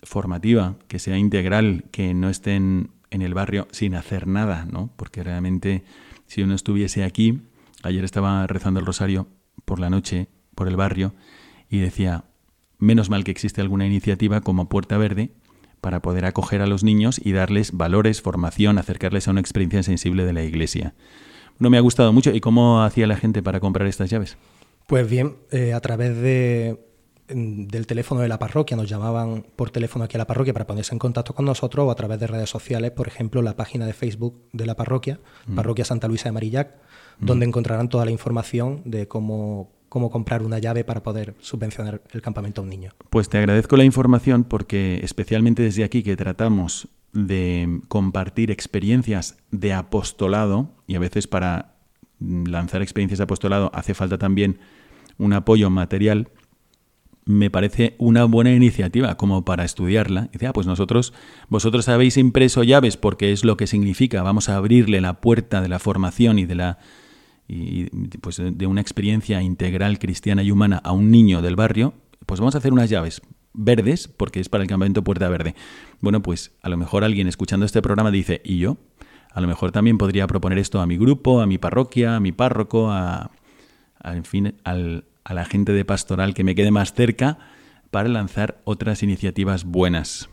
[0.04, 4.90] formativa, que sea integral, que no estén en el barrio sin hacer nada, ¿no?
[4.96, 5.84] Porque realmente
[6.28, 7.42] si uno estuviese aquí,
[7.84, 9.28] ayer estaba rezando el rosario
[9.66, 11.14] por la noche por el barrio
[11.70, 12.26] y decía,
[12.78, 15.32] menos mal que existe alguna iniciativa como Puerta Verde
[15.80, 20.26] para poder acoger a los niños y darles valores, formación, acercarles a una experiencia sensible
[20.26, 20.94] de la iglesia.
[21.60, 22.32] Bueno, me ha gustado mucho.
[22.34, 24.38] ¿Y cómo hacía la gente para comprar estas llaves?
[24.88, 26.80] Pues bien, eh, a través de,
[27.28, 30.94] del teléfono de la parroquia, nos llamaban por teléfono aquí a la parroquia para ponerse
[30.94, 33.94] en contacto con nosotros o a través de redes sociales, por ejemplo, la página de
[33.94, 35.56] Facebook de la parroquia, mm.
[35.56, 36.76] Parroquia Santa Luisa de Marillac,
[37.20, 37.26] mm.
[37.26, 42.22] donde encontrarán toda la información de cómo, cómo comprar una llave para poder subvencionar el
[42.22, 42.92] campamento a un niño.
[43.10, 49.74] Pues te agradezco la información porque especialmente desde aquí que tratamos de compartir experiencias de
[49.74, 51.76] apostolado y a veces para
[52.20, 54.60] lanzar experiencias de apostolado hace falta también
[55.18, 56.30] un apoyo material
[57.26, 60.30] me parece una buena iniciativa como para estudiarla.
[60.34, 61.14] Dice, ah, pues nosotros,
[61.48, 65.70] vosotros habéis impreso llaves porque es lo que significa, vamos a abrirle la puerta de
[65.70, 66.80] la formación y de la
[67.48, 67.86] y,
[68.20, 71.94] pues de una experiencia integral cristiana y humana a un niño del barrio,
[72.26, 73.22] pues vamos a hacer unas llaves
[73.54, 75.56] verdes porque es para el campamento Puerta Verde.
[76.00, 78.78] Bueno, pues a lo mejor alguien escuchando este programa dice, ¿y yo?
[79.32, 82.32] A lo mejor también podría proponer esto a mi grupo, a mi parroquia, a mi
[82.32, 83.32] párroco, a,
[84.04, 87.38] a en fin, al, a la gente de pastoral que me quede más cerca
[87.90, 90.30] para lanzar otras iniciativas buenas.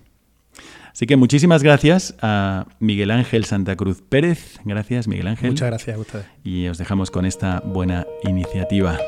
[0.93, 4.59] Así que muchísimas gracias a Miguel Ángel Santa Cruz Pérez.
[4.65, 5.51] Gracias, Miguel Ángel.
[5.51, 6.27] Muchas gracias a ustedes.
[6.43, 8.99] Y os dejamos con esta buena iniciativa.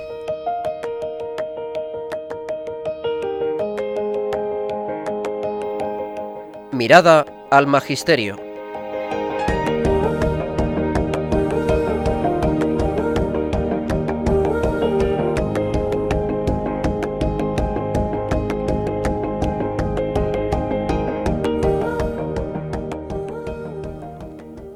[6.72, 8.51] Mirada al Magisterio.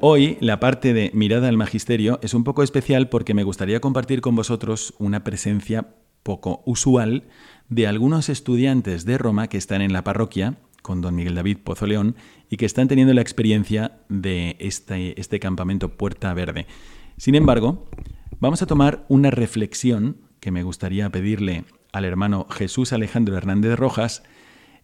[0.09, 4.21] Hoy la parte de Mirada al Magisterio es un poco especial porque me gustaría compartir
[4.21, 7.25] con vosotros una presencia poco usual
[7.67, 11.87] de algunos estudiantes de Roma que están en la parroquia con don Miguel David Pozo
[11.87, 12.15] León
[12.49, 16.67] y que están teniendo la experiencia de este, este campamento Puerta Verde.
[17.17, 17.89] Sin embargo,
[18.39, 24.23] vamos a tomar una reflexión que me gustaría pedirle al hermano Jesús Alejandro Hernández Rojas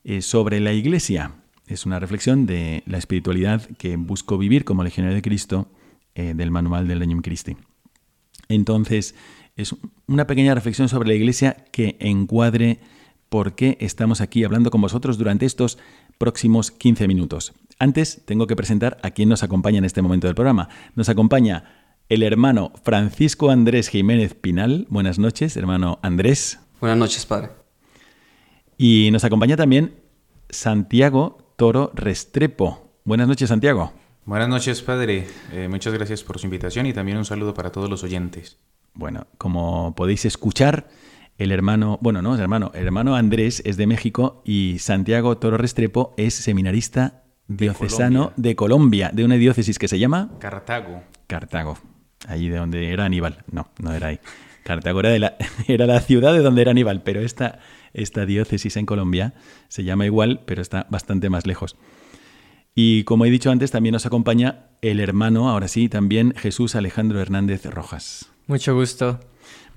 [0.03, 1.42] eh, sobre la Iglesia
[1.73, 5.67] es una reflexión de la espiritualidad que busco vivir como legionario de Cristo
[6.15, 7.57] eh, del manual del Leñum Christi.
[8.47, 9.15] Entonces,
[9.55, 9.75] es
[10.07, 12.79] una pequeña reflexión sobre la Iglesia que encuadre
[13.29, 15.79] por qué estamos aquí hablando con vosotros durante estos
[16.19, 17.53] próximos 15 minutos.
[17.79, 20.69] Antes, tengo que presentar a quien nos acompaña en este momento del programa.
[20.95, 21.63] Nos acompaña
[22.09, 24.85] el hermano Francisco Andrés Jiménez Pinal.
[24.89, 26.59] Buenas noches, hermano Andrés.
[26.79, 27.49] Buenas noches, padre.
[28.77, 29.95] Y nos acompaña también
[30.49, 32.91] Santiago Toro Restrepo.
[33.03, 33.93] Buenas noches, Santiago.
[34.25, 35.27] Buenas noches, padre.
[35.51, 38.57] Eh, muchas gracias por su invitación y también un saludo para todos los oyentes.
[38.93, 40.87] Bueno, como podéis escuchar,
[41.37, 45.57] el hermano, bueno, no es hermano, el hermano Andrés es de México y Santiago Toro
[45.57, 51.03] Restrepo es seminarista diocesano de Colombia, de una diócesis que se llama Cartago.
[51.27, 51.77] Cartago,
[52.27, 53.43] allí de donde era Aníbal.
[53.51, 54.19] No, no era ahí.
[54.63, 55.35] Cartago era, de la,
[55.67, 57.59] era la ciudad de donde era Aníbal, pero esta
[57.93, 59.33] esta diócesis en Colombia.
[59.67, 61.75] Se llama igual, pero está bastante más lejos.
[62.75, 67.21] Y como he dicho antes, también nos acompaña el hermano, ahora sí, también Jesús Alejandro
[67.21, 68.31] Hernández Rojas.
[68.47, 69.19] Mucho gusto.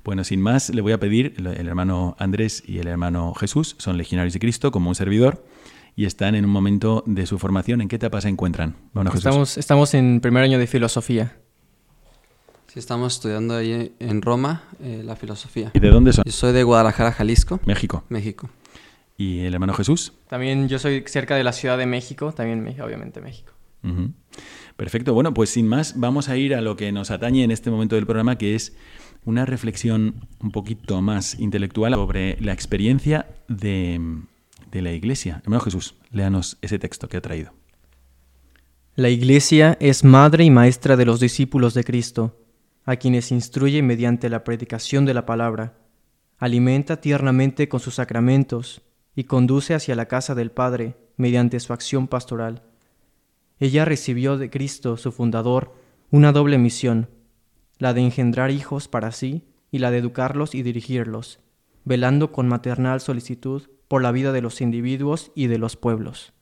[0.03, 3.99] Bueno, sin más, le voy a pedir, el hermano Andrés y el hermano Jesús son
[3.99, 5.45] legionarios de Cristo, como un servidor,
[5.97, 7.81] y están en un momento de su formación.
[7.81, 8.77] ¿En qué etapa se encuentran?
[8.93, 11.37] Bueno, estamos, estamos en primer año de filosofía.
[12.77, 15.71] Sí, estamos estudiando ahí en Roma eh, la filosofía.
[15.73, 16.25] ¿Y de dónde son?
[16.27, 17.59] Yo soy de Guadalajara, Jalisco.
[17.65, 18.05] México.
[18.11, 18.51] México.
[19.17, 20.13] ¿Y el hermano Jesús?
[20.29, 23.55] También yo soy cerca de la Ciudad de México, también obviamente México.
[24.77, 25.15] Perfecto.
[25.15, 27.97] Bueno, pues sin más, vamos a ir a lo que nos atañe en este momento
[27.97, 28.77] del programa, que es
[29.25, 34.19] una reflexión un poquito más intelectual sobre la experiencia de,
[34.71, 35.41] de la Iglesia.
[35.45, 37.55] Hermano Jesús, léanos ese texto que ha traído.
[38.97, 42.37] La Iglesia es madre y maestra de los discípulos de Cristo
[42.87, 45.75] a quienes instruye mediante la predicación de la palabra,
[46.39, 48.83] alimenta tiernamente con sus sacramentos
[49.15, 52.63] y conduce hacia la casa del Padre mediante su acción pastoral.
[53.59, 55.75] Ella recibió de Cristo, su fundador,
[56.11, 57.09] una doble misión,
[57.79, 61.41] la de engendrar hijos para sí y la de educarlos y dirigirlos,
[61.85, 66.33] velando con maternal solicitud por la vida de los individuos y de los pueblos.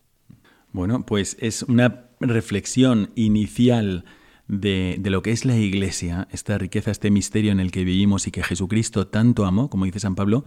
[0.73, 4.05] Bueno, pues es una reflexión inicial
[4.49, 8.31] de, lo que es la Iglesia, esta riqueza, este misterio en el que vivimos y
[8.31, 10.45] que Jesucristo tanto amó, como dice San Pablo,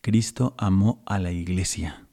[0.00, 2.06] Cristo amó a la Iglesia.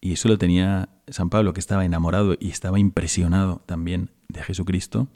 [0.00, 5.08] Y eso lo tenía San Pablo, que estaba enamorado y estaba impresionado también de Jesucristo,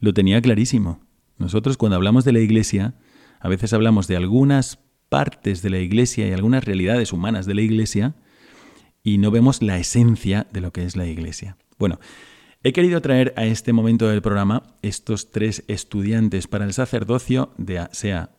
[0.00, 1.00] lo tenía clarísimo.
[1.38, 2.94] Nosotros cuando hablamos de la Iglesia,
[3.40, 7.62] a veces hablamos de algunas partes de la Iglesia y algunas realidades humanas de la
[7.62, 8.14] Iglesia
[9.02, 11.56] y no vemos la esencia de lo que es la Iglesia.
[11.78, 12.00] Bueno,
[12.66, 17.86] He querido traer a este momento del programa estos tres estudiantes para el sacerdocio de
[17.92, 18.30] sea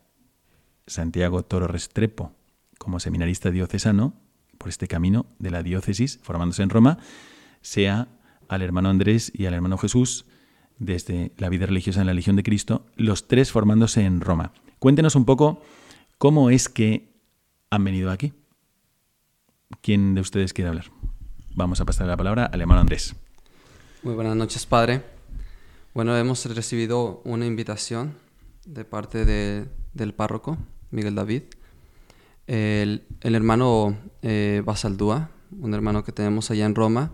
[0.88, 2.32] Santiago Toro Restrepo
[2.80, 4.16] como seminarista diocesano
[4.58, 6.98] por este camino de la diócesis formándose en Roma,
[7.62, 8.08] sea
[8.48, 10.26] al hermano Andrés y al hermano Jesús
[10.80, 14.54] desde la vida religiosa en la Legión de Cristo, los tres formándose en Roma.
[14.80, 15.62] Cuéntenos un poco
[16.18, 17.14] cómo es que
[17.70, 18.34] han venido aquí.
[19.82, 20.86] ¿Quién de ustedes quiere hablar?
[21.54, 23.16] Vamos a pasar la palabra al hermano Andrés.
[24.06, 25.02] Muy buenas noches, Padre.
[25.96, 28.13] Bueno, hemos recibido una invitación
[28.63, 30.60] de parte del párroco,
[30.91, 31.41] Miguel David.
[32.46, 37.13] El, hermano eh, Basaldúa, un hermano que tenemos allá en Roma,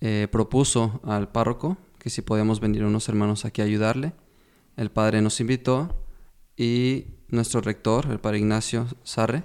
[0.00, 4.12] eh, propuso al párroco que si podíamos venir unos hermanos aquí a ayudarle.
[4.76, 6.06] El padre nos invitó
[6.56, 9.42] y nuestro rector, el padre Ignacio Sarre,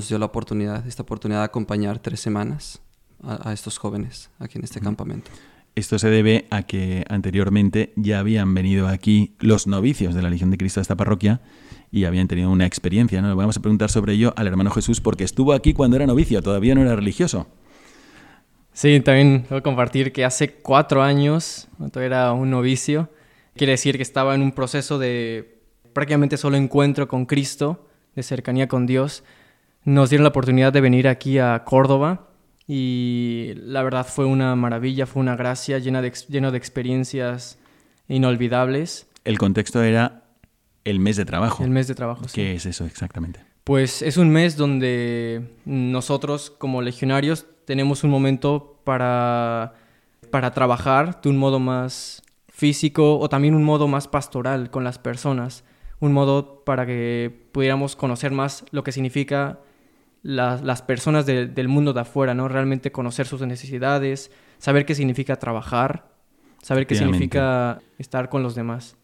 [0.00, 2.80] nos dio la oportunidad, esta oportunidad de acompañar tres semanas
[3.22, 5.30] a, estos jóvenes aquí en este campamento.
[5.76, 10.50] Esto se debe a que anteriormente ya habían venido aquí los novicios de la Legión
[10.50, 11.42] de Cristo a esta parroquia
[11.92, 13.20] y habían tenido una experiencia.
[13.20, 13.28] ¿no?
[13.28, 16.40] Le vamos a preguntar sobre ello al hermano Jesús porque estuvo aquí cuando era novicio,
[16.40, 17.46] todavía no era religioso.
[18.72, 23.10] Sí, también voy a compartir que hace cuatro años, cuando era un novicio,
[23.54, 25.60] quiere decir que estaba en un proceso de
[25.92, 29.24] prácticamente solo encuentro con Cristo, de cercanía con Dios.
[29.84, 32.25] Nos dieron la oportunidad de venir aquí a Córdoba
[32.66, 37.58] y la verdad fue una maravilla, fue una gracia llena de, lleno de experiencias
[38.08, 39.06] inolvidables.
[39.24, 40.24] El contexto era
[40.84, 41.64] el mes de trabajo.
[41.64, 42.34] El mes de trabajo, sí.
[42.34, 43.40] ¿Qué es eso exactamente?
[43.64, 49.74] Pues es un mes donde nosotros como legionarios tenemos un momento para
[50.30, 54.98] para trabajar de un modo más físico o también un modo más pastoral con las
[54.98, 55.64] personas,
[56.00, 59.60] un modo para que pudiéramos conocer más lo que significa
[60.26, 62.48] las personas del mundo de afuera, ¿no?
[62.48, 66.10] Realmente conocer sus necesidades, saber qué significa trabajar,
[66.62, 68.96] saber qué significa estar con los demás.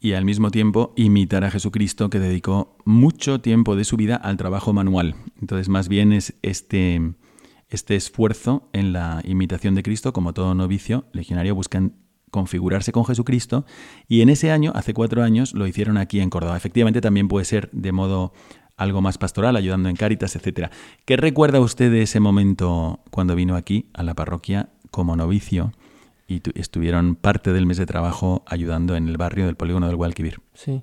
[0.00, 4.38] Y al mismo tiempo imitar a Jesucristo que dedicó mucho tiempo de su vida al
[4.38, 5.16] trabajo manual.
[5.38, 7.12] Entonces más bien es este,
[7.68, 11.92] este esfuerzo en la imitación de Cristo, como todo novicio legionario buscan
[12.30, 13.66] configurarse con Jesucristo
[14.08, 16.56] y en ese año, hace cuatro años, lo hicieron aquí en Córdoba.
[16.56, 18.32] Efectivamente también puede ser de modo
[18.80, 20.70] algo más pastoral, ayudando en Cáritas, etc.
[21.04, 25.72] ¿Qué recuerda usted de ese momento cuando vino aquí a la parroquia como novicio
[26.26, 30.40] y estuvieron parte del mes de trabajo ayudando en el barrio del polígono del Guadalquivir?
[30.54, 30.82] Sí.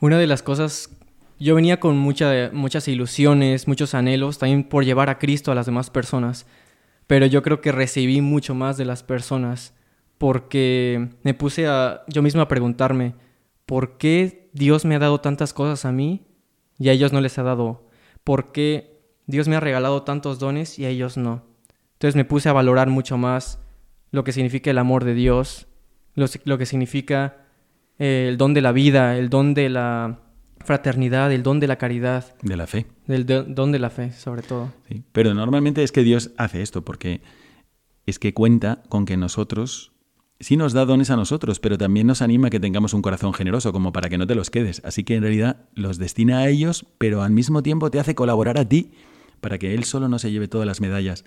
[0.00, 0.96] Una de las cosas
[1.38, 5.90] yo venía con muchas ilusiones, muchos anhelos, también por llevar a Cristo a las demás
[5.90, 6.46] personas,
[7.06, 9.74] pero yo creo que recibí mucho más de las personas
[10.16, 13.16] porque me puse a yo mismo a preguntarme,
[13.66, 16.22] ¿por qué Dios me ha dado tantas cosas a mí
[16.78, 17.88] y a ellos no les ha dado?
[18.22, 21.44] ¿Por qué Dios me ha regalado tantos dones y a ellos no?
[21.94, 23.60] Entonces me puse a valorar mucho más
[24.10, 25.66] lo que significa el amor de Dios,
[26.14, 27.46] lo, que significa
[27.98, 30.20] eh, el don de la vida, el don de la
[30.64, 32.36] fraternidad, el don de la caridad.
[32.42, 32.86] De la fe.
[33.06, 34.72] Del don de la fe, sobre todo.
[34.88, 37.22] Sí, pero normalmente es que Dios hace esto, porque
[38.06, 39.93] es que cuenta con que nosotros,
[40.40, 43.32] sí nos da dones a nosotros, pero también nos anima a que tengamos un corazón
[43.32, 44.82] generoso, como para que no te los quedes.
[44.84, 48.58] Así que en realidad los destina a ellos, pero al mismo tiempo te hace colaborar
[48.58, 48.92] a ti,
[49.40, 51.24] para que Él solo no se lleve todas las medallas.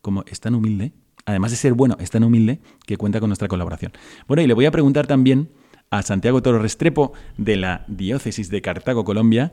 [0.00, 0.92] Como es tan humilde,
[1.24, 3.92] además de ser bueno, es tan humilde que cuenta con nuestra colaboración.
[4.26, 5.50] Bueno, y le voy a preguntar también
[5.90, 9.52] a Santiago Toro Restrepo de la diócesis de Cartago, Colombia.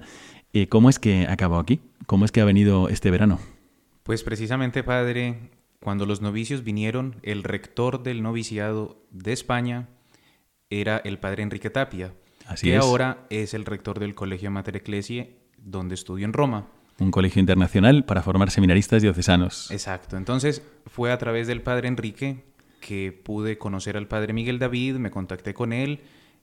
[0.53, 1.81] Eh, ¿Cómo es que acabó aquí?
[2.05, 3.39] ¿Cómo es que ha venido este verano?
[4.03, 5.49] Pues precisamente, padre,
[5.85, 9.87] cuando los novicios vinieron, el rector del noviciado de España
[10.71, 12.11] era el padre Enrique Tapia,
[12.47, 12.81] Así que es.
[12.81, 16.67] ahora es el rector del Colegio Mater Ecclesiae, donde estudio en Roma.
[16.97, 19.69] Un colegio internacional para formar seminaristas diocesanos.
[19.69, 20.17] Exacto.
[20.17, 22.43] Entonces fue a través del padre Enrique
[22.81, 26.01] que pude conocer al padre Miguel David, me contacté con él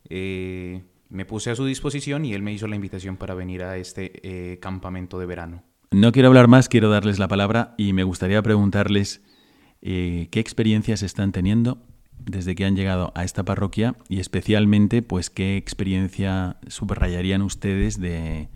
[0.09, 3.77] eh, me puse a su disposición y él me hizo la invitación para venir a
[3.77, 5.63] este eh, campamento de verano.
[5.91, 9.23] No quiero hablar más, quiero darles la palabra y me gustaría preguntarles
[9.83, 11.79] eh, qué experiencias están teniendo
[12.19, 18.49] desde que han llegado a esta parroquia y especialmente pues qué experiencia subrayarían ustedes de,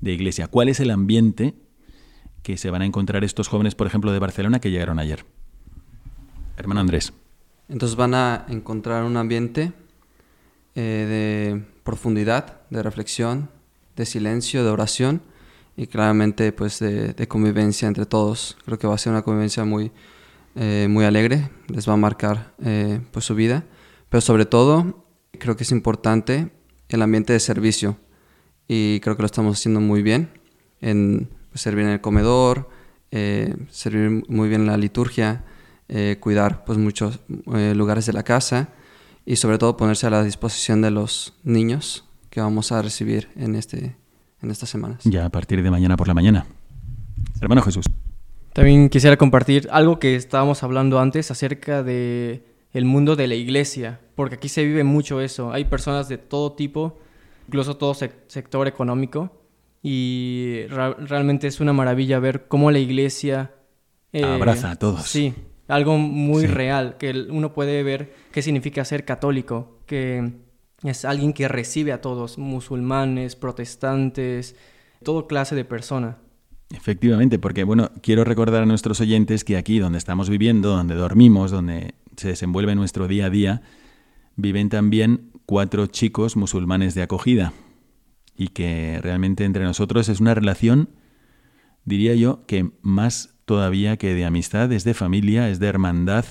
[0.00, 0.46] de iglesia.
[0.46, 1.54] ¿Cuál es el ambiente
[2.42, 5.24] que se van a encontrar estos jóvenes, por ejemplo, de Barcelona que llegaron ayer?
[6.56, 7.12] Hermano Andrés.
[7.68, 9.72] Entonces van a encontrar un ambiente
[10.74, 10.80] eh,
[11.54, 13.48] de profundidad, de reflexión,
[13.96, 15.22] de silencio, de oración
[15.76, 18.56] y claramente pues de, convivencia entre todos.
[18.64, 19.92] Creo que va a ser una convivencia muy,
[20.56, 23.64] eh, muy alegre, les va a marcar eh, pues su vida,
[24.08, 26.52] pero sobre todo creo que es importante
[26.88, 27.96] el ambiente de servicio
[28.68, 30.30] y creo que lo estamos haciendo muy bien
[30.80, 32.68] en pues, servir en el comedor,
[33.70, 35.44] servir muy bien en la liturgia,
[36.18, 38.70] cuidar pues muchos lugares de la casa
[39.24, 43.54] y sobre todo ponerse a la disposición de los niños que vamos a recibir en,
[43.54, 43.96] este,
[44.42, 45.04] en estas semanas.
[45.04, 46.46] Ya a partir de mañana por la mañana.
[47.40, 47.86] Hermano Jesús.
[48.54, 54.00] También quisiera compartir algo que estábamos hablando antes acerca de el mundo de la iglesia,
[54.14, 55.52] porque aquí se vive mucho eso.
[55.52, 56.96] Hay personas de todo tipo,
[57.48, 59.32] incluso todo sector económico,
[59.82, 63.50] y realmente es una maravilla ver cómo la iglesia
[64.12, 65.02] eh, abraza a todos.
[65.02, 65.34] Sí,
[65.66, 70.32] algo muy real, que uno puede ver qué significa ser católico, que
[70.84, 74.54] es alguien que recibe a todos, musulmanes, protestantes,
[75.02, 76.18] todo clase de persona.
[76.70, 81.50] Efectivamente, porque bueno, quiero recordar a nuestros oyentes que aquí donde estamos viviendo, donde dormimos,
[81.50, 83.62] donde se desenvuelve nuestro día a día,
[84.36, 87.52] viven también cuatro chicos musulmanes de acogida.
[88.36, 90.90] Y que realmente entre nosotros es una relación,
[91.84, 96.24] diría yo, que más todavía que de amistad, es de familia, es de hermandad.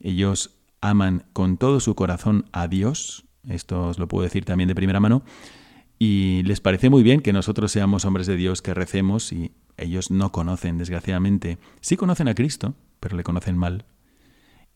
[0.00, 4.74] Ellos aman con todo su corazón a Dios, esto os lo puedo decir también de
[4.74, 5.22] primera mano,
[6.02, 10.10] y les parece muy bien que nosotros seamos hombres de Dios que recemos y ellos
[10.10, 11.58] no conocen, desgraciadamente.
[11.82, 13.84] Sí conocen a Cristo, pero le conocen mal.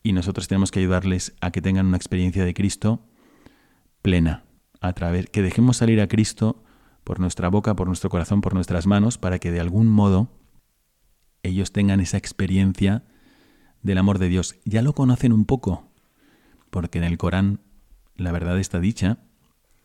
[0.03, 3.07] Y nosotros tenemos que ayudarles a que tengan una experiencia de Cristo
[4.03, 4.43] plena,
[4.81, 6.63] a través que dejemos salir a Cristo
[7.03, 10.29] por nuestra boca, por nuestro corazón, por nuestras manos, para que de algún modo
[11.41, 13.03] ellos tengan esa experiencia
[13.81, 14.57] del amor de Dios.
[14.63, 15.89] Ya lo conocen un poco,
[16.69, 17.61] porque en el Corán
[18.15, 19.17] la verdad está dicha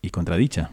[0.03, 0.73] y contradicha.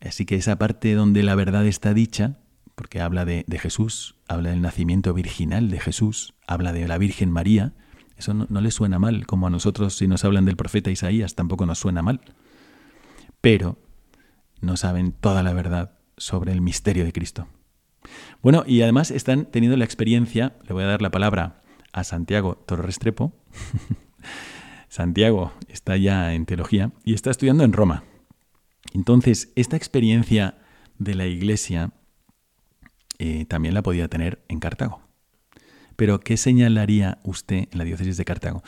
[0.00, 2.38] Así que esa parte donde la verdad está dicha,
[2.74, 7.72] porque habla de, Jesús, habla del nacimiento virginal de Jesús, habla de la Virgen María,
[8.16, 11.34] Eso no, no les suena mal, como a nosotros si nos hablan del profeta Isaías
[11.34, 12.20] tampoco nos suena mal.
[13.40, 13.78] Pero
[14.60, 17.48] no saben toda la verdad sobre el misterio de Cristo.
[18.42, 22.56] Bueno, y además están teniendo la experiencia, le voy a dar la palabra a Santiago
[22.66, 23.32] Torrestrepo.
[24.88, 28.04] Santiago está ya en teología y está estudiando en Roma.
[28.92, 30.58] Entonces, esta experiencia
[30.98, 31.92] de la iglesia
[33.18, 35.00] eh, también la podía tener en Cartago.
[35.96, 38.62] Pero, ¿qué señalaría usted en la diócesis de Cartago?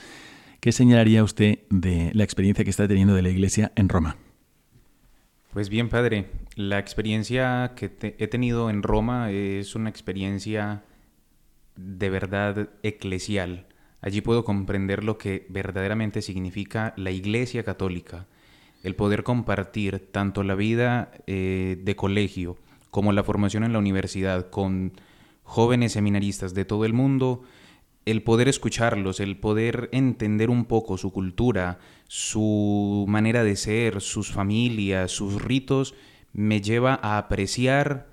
[0.61, 4.17] ¿Qué señalaría usted de la experiencia que está teniendo de la iglesia en Roma?
[5.53, 10.83] Pues bien, padre, la experiencia que he tenido en Roma es una experiencia
[11.77, 13.67] de verdad eclesial.
[14.01, 18.27] Allí puedo comprender lo que verdaderamente significa la Iglesia Católica,
[18.83, 22.57] el poder compartir tanto la vida eh, de colegio
[22.91, 24.93] como la formación en la universidad con
[25.43, 27.43] jóvenes seminaristas de todo el mundo,
[28.05, 34.31] el poder escucharlos, el poder entender un poco su cultura, su manera de ser, sus
[34.31, 35.95] familias, sus ritos,
[36.33, 38.09] me lleva a apreciar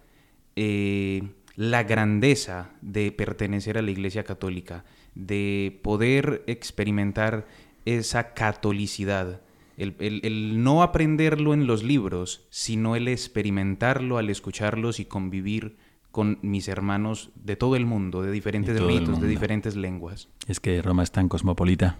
[0.55, 1.23] eh,
[1.55, 7.47] la grandeza de pertenecer a la Iglesia Católica, de poder experimentar
[7.85, 9.41] esa catolicidad,
[9.77, 15.77] el, no aprenderlo en los libros, sino el experimentarlo al escucharlos y convivir
[16.11, 20.29] con mis hermanos de todo el mundo, de diferentes ritos, de diferentes lenguas.
[20.47, 21.99] Es que Roma es tan cosmopolita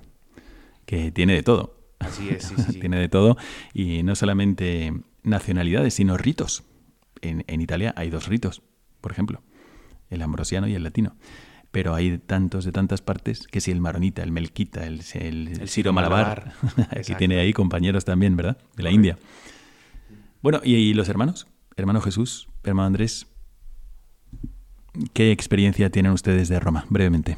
[0.85, 1.75] que tiene de todo.
[1.99, 3.37] Así es, sí, sí, tiene de todo
[3.73, 6.63] y no solamente nacionalidades, sino ritos.
[7.21, 8.61] en Italia hay dos ritos,
[9.01, 9.41] por ejemplo,
[10.09, 11.15] el ambrosiano y el latino.
[11.75, 15.91] Pero hay tantos de tantas partes que si el maronita, el melquita, el, el, siro
[15.91, 16.53] malabar,
[16.89, 18.57] aquí tiene ahí compañeros también, ¿verdad?
[18.77, 19.17] De la India.
[20.41, 21.47] Bueno, ¿y, los hermanos?
[21.75, 23.27] Hermano Jesús, hermano Andrés,
[25.11, 26.85] ¿qué experiencia tienen ustedes de Roma?
[26.89, 27.35] Brevemente.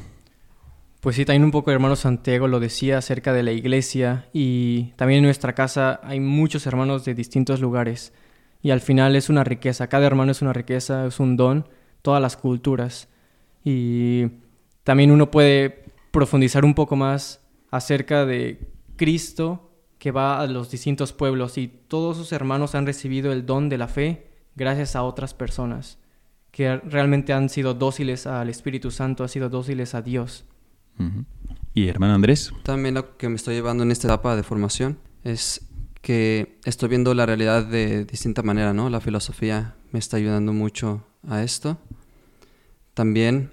[1.00, 5.18] Pues sí, también un poco hermano Santiago lo decía acerca de la iglesia y también
[5.18, 8.12] en nuestra casa hay muchos hermanos de distintos lugares
[8.62, 11.68] y al final es una riqueza, cada hermano es una riqueza, es un don
[12.02, 13.08] todas las culturas.
[13.64, 14.26] Y
[14.84, 17.40] también uno puede profundizar un poco más
[17.70, 23.32] acerca de Cristo que va a los distintos pueblos y todos sus hermanos han recibido
[23.32, 25.98] el don de la fe gracias a otras personas
[26.50, 30.44] que realmente han sido dóciles al Espíritu Santo, han sido dóciles a Dios.
[31.74, 32.52] ¿Y hermano Andrés?
[32.64, 35.68] También lo que me estoy llevando en esta etapa de formación es
[36.00, 38.90] que estoy viendo la realidad de distinta manera, ¿no?
[38.90, 41.78] La filosofía me está ayudando mucho a esto.
[42.98, 43.52] También,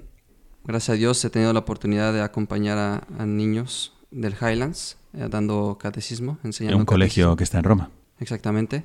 [0.63, 5.77] gracias a Dios, he tenido la oportunidad de acompañar a, niños del Highlands eh, dando
[5.79, 6.77] catecismo, enseñando.
[6.77, 7.91] En un colegio que está en Roma.
[8.19, 8.83] Exactamente.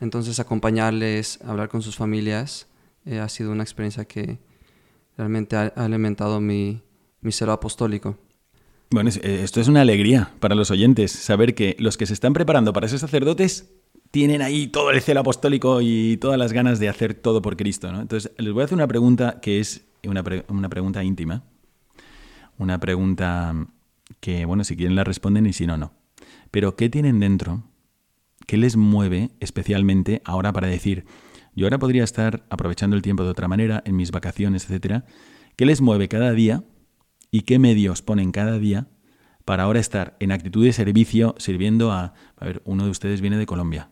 [0.00, 2.66] Entonces, acompañarles, hablar con sus familias,
[3.06, 4.40] eh, ha sido una experiencia que
[5.16, 6.82] realmente ha, alimentado mi,
[7.20, 8.18] mi celo apostólico.
[8.90, 12.32] Bueno, eh, esto es una alegría para los oyentes, saber que los que se están
[12.32, 13.70] preparando para ser sacerdotes
[14.14, 17.90] tienen ahí todo el celo apostólico y todas las ganas de hacer todo por Cristo.
[17.90, 18.00] ¿no?
[18.00, 21.42] Entonces, les voy a hacer una pregunta que es una, una pregunta íntima.
[22.56, 23.66] Una pregunta
[24.20, 25.94] que, bueno, si quieren la responden y si no, no.
[26.52, 27.64] Pero, ¿qué tienen dentro?
[28.46, 31.06] ¿Qué les mueve especialmente ahora para decir,
[31.56, 35.06] yo ahora podría estar aprovechando el tiempo de otra manera, en mis vacaciones, etcétera?
[35.56, 36.62] ¿Qué les mueve cada día
[37.32, 38.86] y qué medios ponen cada día
[39.44, 42.14] para ahora estar en actitud de servicio sirviendo a...
[42.36, 43.90] A ver, uno de ustedes viene de Colombia,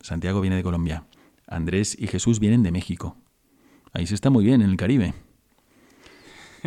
[0.00, 1.04] Santiago viene de Colombia.
[1.46, 3.16] Andrés y Jesús vienen de México.
[3.92, 5.14] Ahí se está muy bien, en el Caribe.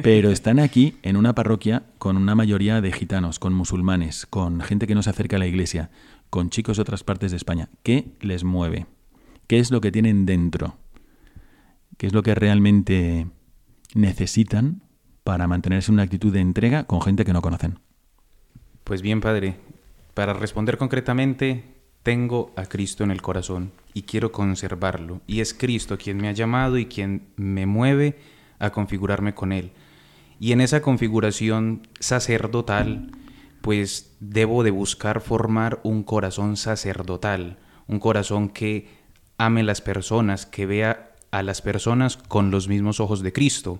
[0.01, 4.87] Pero están aquí en una parroquia con una mayoría de gitanos, con musulmanes, con gente
[4.87, 5.89] que no se acerca a la iglesia,
[6.29, 7.69] con chicos de otras partes de España.
[7.83, 8.87] ¿Qué les mueve?
[9.47, 10.77] ¿Qué es lo que tienen dentro?
[11.97, 13.27] ¿Qué es lo que realmente
[13.93, 14.83] necesitan
[15.23, 17.79] para mantenerse en una actitud de entrega con gente que no conocen?
[18.83, 19.57] Pues bien, padre,
[20.13, 25.21] para responder concretamente, tengo a Cristo en el corazón y quiero conservarlo.
[25.27, 28.17] Y es Cristo quien me ha llamado y quien me mueve
[28.59, 29.71] a configurarme con Él.
[30.39, 33.11] Y en esa configuración sacerdotal,
[33.61, 38.87] pues debo de buscar formar un corazón sacerdotal, un corazón que
[39.37, 43.79] ame las personas, que vea a las personas con los mismos ojos de Cristo.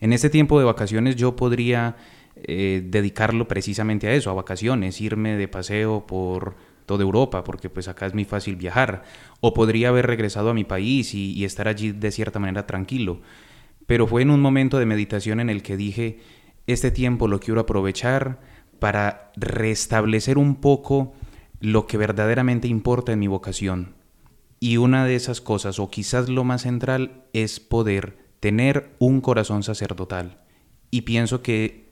[0.00, 1.96] En este tiempo de vacaciones yo podría
[2.36, 6.56] eh, dedicarlo precisamente a eso, a vacaciones, irme de paseo por
[6.86, 9.04] toda Europa, porque pues acá es muy fácil viajar,
[9.40, 13.20] o podría haber regresado a mi país y, estar allí de cierta manera tranquilo.
[13.86, 16.18] Pero fue en un momento de meditación en el que dije,
[16.66, 18.40] este tiempo lo quiero aprovechar
[18.78, 21.14] para restablecer un poco
[21.60, 23.94] lo que verdaderamente importa en mi vocación.
[24.60, 29.62] Y una de esas cosas, o quizás lo más central, es poder tener un corazón
[29.62, 30.38] sacerdotal.
[30.90, 31.84] Y pienso que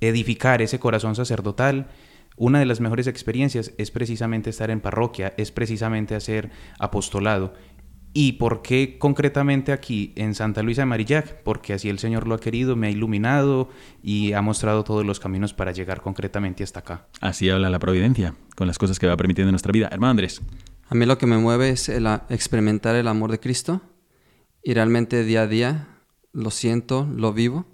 [0.00, 1.88] edificar ese corazón sacerdotal,
[2.36, 7.54] una de las mejores experiencias es precisamente estar en parroquia, es precisamente hacer apostolado.
[8.14, 11.42] ¿Y por qué concretamente aquí en Santa Luisa de Marillac?
[11.42, 13.70] Porque así el Señor lo ha querido, me ha iluminado
[14.02, 17.06] y ha mostrado todos los caminos para llegar concretamente hasta acá.
[17.20, 19.88] Así habla la providencia, con las cosas que va permitiendo en nuestra vida.
[19.90, 20.42] Hermano Andrés.
[20.88, 23.80] A mí lo que me mueve es el experimentar el amor de Cristo
[24.62, 25.88] y realmente día a día
[26.32, 27.64] lo siento, lo vivo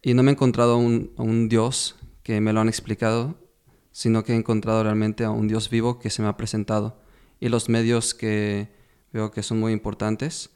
[0.00, 3.36] y no me he encontrado un, a un Dios que me lo han explicado,
[3.96, 7.00] sino que he encontrado realmente a un Dios vivo que se me ha presentado
[7.40, 8.68] y los medios que
[9.10, 10.50] veo que son muy importantes.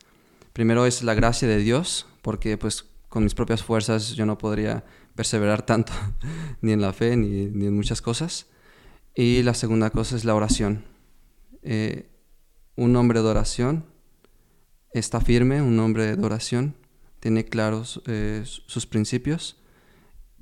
[0.53, 4.84] Primero es la gracia de Dios, porque pues con mis propias fuerzas yo no podría
[5.14, 5.91] perseverar tanto,
[6.61, 8.45] ni en la fe, ni, en muchas cosas.
[9.14, 10.84] Y la segunda cosa es la oración.
[11.62, 12.11] Eh,
[12.76, 13.86] un hombre de oración
[14.93, 16.76] está firme, un hombre de oración
[17.20, 19.57] tiene claros eh, sus principios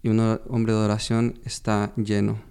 [0.02, 0.18] y un
[0.48, 2.48] hombre de oración está lleno.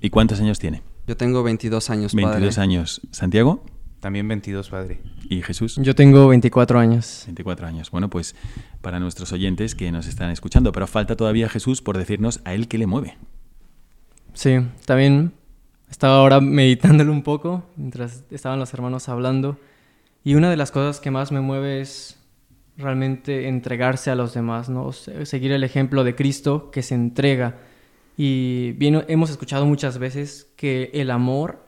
[0.00, 0.82] ¿Y cuántos años tiene?
[1.06, 2.62] Yo tengo 22 años, 22 padre.
[2.62, 3.00] años.
[3.10, 3.64] ¿Santiago?
[4.00, 5.00] También 22, padre.
[5.28, 5.76] ¿Y Jesús?
[5.76, 7.24] Yo tengo 24 años.
[7.26, 7.90] 24 años.
[7.90, 8.34] Bueno, pues
[8.80, 12.66] para nuestros oyentes que nos están escuchando, pero falta todavía Jesús por decirnos a él
[12.66, 13.18] qué le mueve.
[14.32, 15.32] Sí, también
[15.90, 19.58] estaba ahora meditándolo un poco mientras estaban los hermanos hablando.
[20.24, 22.18] Y una de las cosas que más me mueve es
[22.76, 24.92] realmente entregarse a los demás, ¿no?
[24.92, 27.58] Seguir el ejemplo de Cristo que se entrega.
[28.22, 31.64] Y bien, hemos escuchado muchas veces que el amor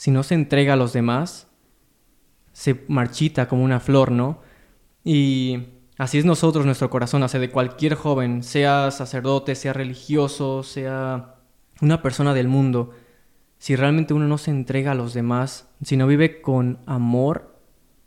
[0.00, 1.48] si no se entrega a los demás,
[2.54, 4.40] se marchita como una flor, ¿no?
[5.04, 5.58] Y
[5.98, 11.34] así es nosotros, nuestro corazón, hace de cualquier joven, sea sacerdote, sea religioso, sea
[11.82, 12.92] una persona del mundo,
[13.58, 17.60] si realmente uno no se entrega a los demás, si no vive con amor,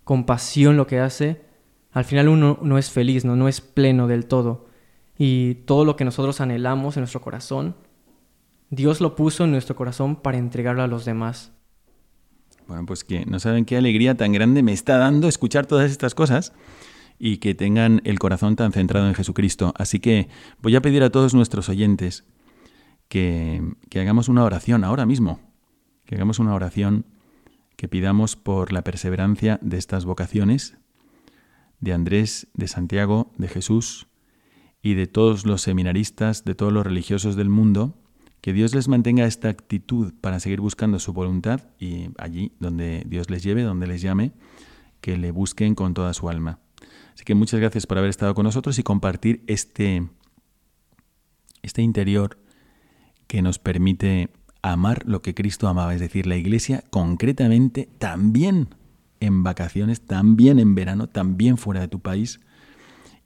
[0.03, 1.43] con pasión lo que hace,
[1.91, 4.72] al final uno no es feliz, no, no es pleno del todo.
[5.25, 7.77] Y todo lo que nosotros anhelamos en nuestro corazón,
[8.69, 11.53] Dios lo puso en nuestro corazón para entregarlo a los demás.
[12.67, 16.13] Bueno, pues que no saben qué alegría tan grande me está dando escuchar todas estas
[16.13, 16.51] cosas
[17.19, 19.73] y que tengan el corazón tan centrado en Jesucristo.
[19.77, 20.27] Así que
[20.61, 22.25] voy a pedir a todos nuestros oyentes
[23.07, 25.39] que, que hagamos una oración ahora mismo,
[26.03, 27.05] que hagamos una oración
[27.77, 30.75] que pidamos por la perseverancia de estas vocaciones,
[31.79, 34.07] de Andrés, de Santiago, de Jesús
[34.83, 37.97] y de todos los seminaristas, de todos los religiosos del mundo,
[38.41, 43.29] que Dios les mantenga esta actitud para seguir buscando su voluntad y allí donde Dios
[43.29, 44.33] les lleve, donde les llame,
[44.99, 46.59] que le busquen con toda su alma.
[47.13, 50.05] Así que muchas gracias por haber estado con nosotros y compartir este,
[51.61, 52.37] este interior
[53.27, 54.31] que nos permite
[54.61, 58.75] amar lo que Cristo amaba, es decir, la iglesia concretamente también
[59.21, 62.41] en vacaciones, también en verano, también fuera de tu país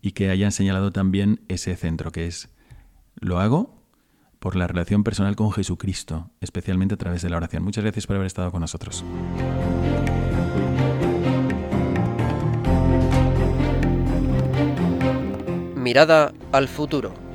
[0.01, 2.49] y que hayan señalado también ese centro que es
[3.19, 3.77] lo hago
[4.39, 7.63] por la relación personal con Jesucristo, especialmente a través de la oración.
[7.63, 9.03] Muchas gracias por haber estado con nosotros.
[15.75, 17.26] Mirada al futuro.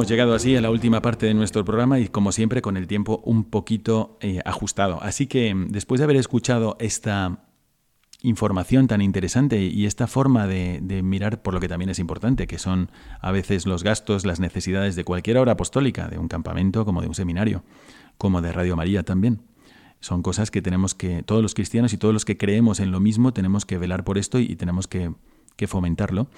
[0.00, 2.86] Hemos llegado así a la última parte de nuestro programa y como siempre con el
[2.86, 4.98] tiempo un poquito eh, ajustado.
[5.02, 7.44] Así que después de haber escuchado esta
[8.22, 12.58] información tan interesante y esta forma de, mirar por lo que también es importante, que
[12.58, 12.90] son
[13.20, 17.08] a veces los gastos, las necesidades de cualquier obra apostólica, de un campamento como de
[17.08, 17.62] un seminario,
[18.16, 19.42] como de Radio María también.
[20.00, 23.00] Son cosas que tenemos que, todos los cristianos y todos los que creemos en lo
[23.00, 25.12] mismo, tenemos que velar por esto y tenemos que
[25.66, 26.30] fomentarlo.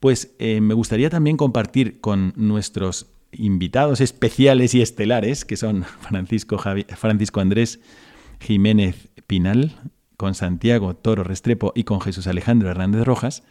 [0.00, 6.58] Pues eh, me gustaría también compartir con nuestros invitados especiales y estelares, que son Francisco,
[6.58, 7.80] Francisco Andrés
[8.40, 9.76] Jiménez Pinal,
[10.16, 13.42] con Santiago Toro Restrepo y con Jesús Alejandro Hernández Rojas,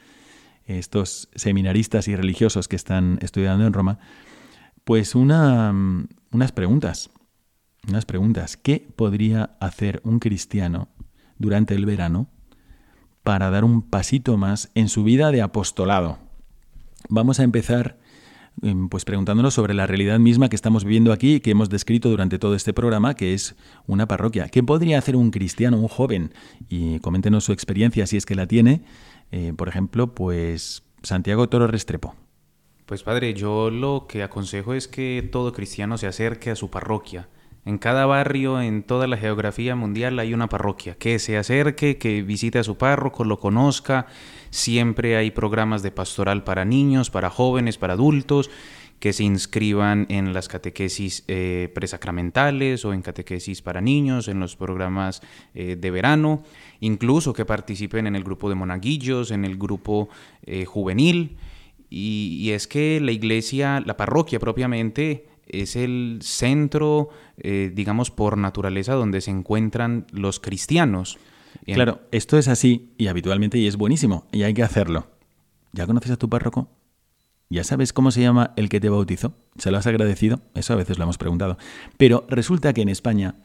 [0.66, 4.00] estos seminaristas y religiosos que están estudiando en Roma,
[4.84, 5.74] pues una,
[6.32, 7.10] unas preguntas.
[7.88, 8.58] Unas preguntas.
[8.58, 10.88] ¿Qué podría hacer un cristiano
[11.38, 12.28] durante el verano
[13.24, 16.25] para dar un pasito más en su vida de apostolado?
[17.10, 17.98] Vamos a empezar
[18.62, 22.10] em, pues preguntándonos sobre la realidad misma que estamos viviendo aquí y que hemos descrito
[22.10, 23.56] durante todo este programa, que es
[23.88, 24.48] una parroquia.
[24.50, 26.34] ¿Qué podría hacer un cristiano, un joven?
[26.70, 28.84] Y coméntenos su experiencia si es que la tiene.
[29.32, 32.16] Eh, por ejemplo, pues Santiago Toro Restrepo.
[32.86, 37.28] Pues padre, yo lo que aconsejo es que todo cristiano se acerque a su parroquia.
[37.66, 40.96] En cada barrio, en toda la geografía mundial hay una parroquia.
[40.96, 44.06] Que se acerque, que visite a su párroco, lo conozca.
[44.52, 48.52] Siempre hay programas de pastoral para niños, para jóvenes, para adultos
[49.00, 54.56] que se inscriban en las catequesis eh, presacramentales o en catequesis para niños, en los
[54.56, 55.22] programas
[55.54, 56.44] eh, de verano,
[56.80, 60.10] incluso que participen en el grupo de monaguillos, en el grupo
[60.44, 61.38] eh, juvenil.
[61.90, 69.22] Y, es que la iglesia, la parroquia propiamente, es el centro, digamos, por naturaleza donde
[69.22, 71.18] se encuentran los cristianos.
[71.66, 75.08] Claro, esto es así y habitualmente y es buenísimo y hay que hacerlo.
[75.72, 76.70] ¿Ya conoces a tu párroco?
[77.50, 79.34] ¿Ya sabes cómo se llama el que te bautizó?
[79.58, 80.42] ¿Se lo has agradecido?
[80.56, 81.58] Eso a veces lo hemos preguntado.
[81.98, 83.36] Pero resulta que en España,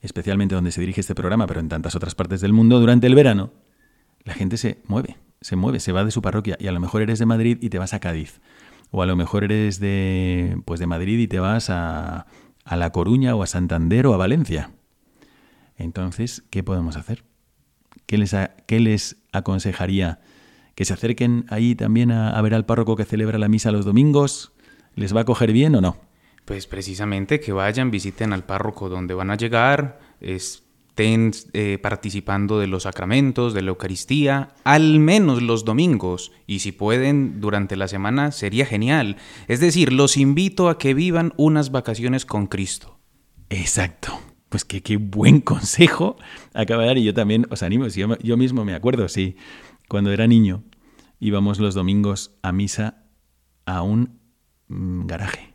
[0.00, 3.14] especialmente donde se dirige este programa, pero en tantas otras partes del mundo, durante el
[3.14, 3.52] verano,
[4.24, 7.00] la gente se mueve, se mueve, se va de su parroquia y a lo mejor
[7.02, 8.40] eres de Madrid y te vas a Cádiz.
[8.90, 12.26] O a lo mejor eres de, pues de Madrid y te vas a,
[12.64, 14.70] a La Coruña o a Santander o a Valencia.
[15.76, 17.24] Entonces, ¿qué podemos hacer?
[18.06, 18.34] ¿Qué les,
[18.66, 20.20] qué les aconsejaría
[20.74, 24.52] que se acerquen ahí también a, ver al párroco que celebra la misa los domingos?
[24.94, 25.96] ¿Les va a coger bien o no?
[26.44, 30.00] Pues precisamente que vayan, visiten al párroco donde van a llegar,
[30.98, 36.72] estén eh, participando de los sacramentos, de la Eucaristía, al menos los domingos, y si
[36.72, 39.16] pueden durante la semana sería genial.
[39.46, 42.98] Es decir, los invito a que vivan unas vacaciones con Cristo.
[43.48, 44.20] Exacto.
[44.48, 46.16] Pues qué, qué buen consejo
[46.52, 49.36] acaba de dar y yo también os animo, yo, yo mismo me acuerdo, sí.
[49.88, 50.64] Cuando era niño
[51.20, 53.04] íbamos los domingos a misa
[53.66, 54.18] a un
[54.66, 55.54] mm, garaje.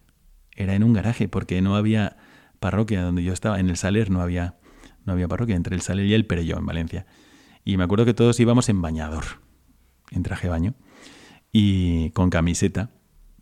[0.55, 2.15] Era en un garaje porque no había
[2.61, 3.59] parroquia donde yo estaba.
[3.59, 4.55] En el Saler no había,
[5.05, 7.05] no había parroquia, entre el Saler y el Perelló en Valencia.
[7.65, 9.23] Y me acuerdo que todos íbamos en bañador,
[10.11, 10.75] en traje baño,
[11.51, 12.91] y con camiseta.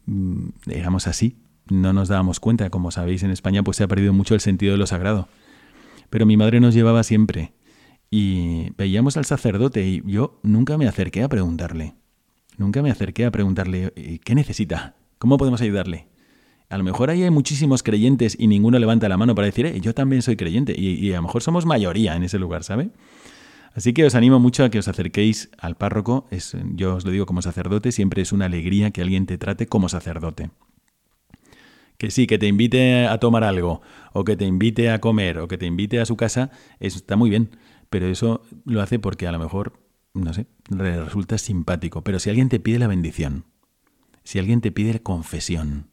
[0.06, 1.38] Mm, éramos así,
[1.70, 2.70] no nos dábamos cuenta.
[2.70, 5.28] Como sabéis, en España pues se ha perdido mucho el sentido de lo sagrado.
[6.10, 7.54] Pero mi madre nos llevaba siempre
[8.10, 11.96] y veíamos al sacerdote y yo nunca me acerqué a preguntarle.
[12.58, 13.94] Nunca me acerqué a preguntarle,
[14.24, 14.96] ¿qué necesita?
[15.18, 16.11] ¿Cómo podemos ayudarle?
[16.72, 19.80] A lo mejor ahí hay muchísimos creyentes y ninguno levanta la mano para decir, eh,
[19.82, 20.74] yo también soy creyente.
[20.78, 22.90] Y, a lo mejor somos mayoría en ese lugar, ¿sabe?
[23.74, 26.28] Así que os animo mucho a que os acerquéis al párroco.
[26.32, 29.68] Es, yo os lo digo como sacerdote, siempre es una alegría que alguien te trate
[29.68, 30.50] como sacerdote.
[31.98, 33.82] Que sí, que te invite a tomar algo,
[34.14, 36.50] o que te invite a comer, o que te invite a su casa,
[36.80, 37.52] está muy bien
[37.92, 39.74] pero eso lo hace porque a lo mejor,
[40.14, 42.04] no sé, resulta simpático.
[42.04, 43.44] Pero si alguien te pide la bendición,
[44.24, 45.91] si alguien te pide confesión,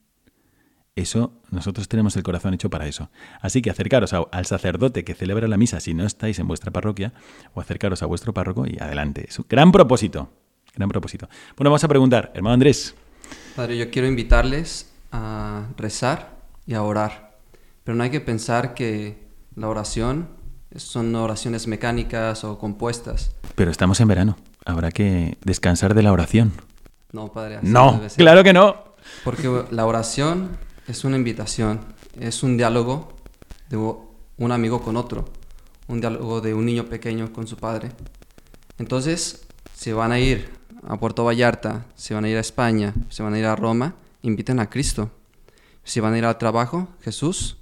[0.99, 3.11] eso, nosotros tenemos el corazón hecho para eso.
[3.40, 7.12] Así que acercaros al sacerdote que celebra la misa si no estáis en vuestra parroquia,
[7.55, 9.26] o acercaros a vuestro párroco y adelante.
[9.28, 10.30] Es un gran propósito.
[10.74, 11.28] Gran propósito.
[11.57, 12.94] Bueno, vamos a preguntar, hermano Andrés.
[13.57, 16.36] Padre, yo quiero invitarles a rezar
[16.66, 17.38] y a orar.
[17.84, 19.26] Pero no hay que pensar que
[19.57, 20.28] la oración
[20.76, 23.34] son oraciones mecánicas o compuestas.
[23.55, 24.38] Pero estamos en verano.
[24.64, 26.53] Habrá que descansar de la oración.
[27.12, 27.59] No, padre.
[27.62, 28.84] no, claro que no.
[29.24, 30.59] Porque la oración
[30.89, 31.80] es una invitación,
[32.18, 33.12] es un diálogo
[33.68, 35.26] de un amigo con otro,
[35.86, 37.91] un diálogo de un niño pequeño con su padre.
[38.78, 40.51] Entonces, si van a ir
[40.82, 43.97] a Puerto Vallarta, si van a ir a España, si van a ir a Roma,
[44.22, 45.11] inviten a Cristo.
[45.84, 47.59] Si van a ir al trabajo, Jesús,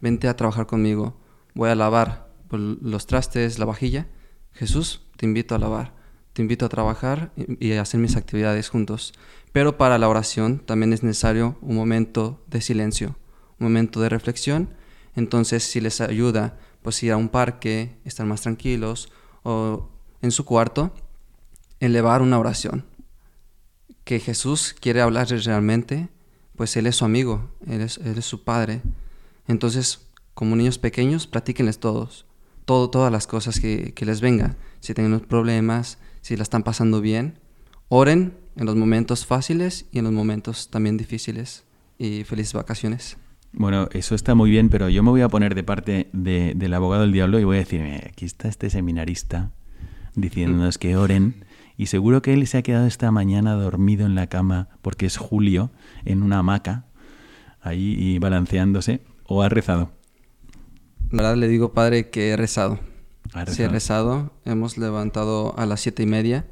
[0.00, 1.16] vente a trabajar conmigo.
[1.54, 4.06] Voy a lavar, los trastes, la vajilla,
[4.52, 5.94] Jesús, te invito a lavar,
[6.32, 9.14] te invito a trabajar y, a hacer mis actividades juntos.
[9.52, 13.16] Pero para la oración también es necesario un momento de silencio,
[13.58, 14.70] un momento de reflexión.
[15.14, 19.10] Entonces, si les ayuda, pues ir a un parque, estar más tranquilos
[19.42, 19.88] o
[20.22, 20.94] en su cuarto,
[21.80, 22.84] elevar una oración.
[24.04, 26.08] Que Jesús quiere hablarles realmente,
[26.56, 28.82] pues Él es su amigo, Él es, él es su Padre.
[29.46, 32.28] Entonces, como niños pequeños, platíquenles todos
[32.68, 34.56] todas las cosas que, les vengan.
[34.80, 37.38] Si tienen problemas, si la están pasando bien,
[37.88, 41.64] oren en los momentos fáciles y en los momentos también difíciles.
[41.98, 43.16] Y felices vacaciones.
[43.52, 47.02] Bueno, eso está muy bien, pero yo me voy a poner de parte del abogado
[47.02, 49.50] del diablo y voy a decir, aquí está este seminarista
[50.14, 51.44] diciéndonos que oren
[51.76, 55.16] y seguro que él se ha quedado esta mañana dormido en la cama porque es
[55.16, 55.70] julio
[56.04, 56.86] en una hamaca
[57.60, 59.92] ahí y balanceándose o ha rezado.
[61.10, 62.80] La verdad le digo, padre, que he rezado.
[63.48, 64.32] Sí, he rezado.
[64.44, 66.46] Hemos levantado a las siete y media,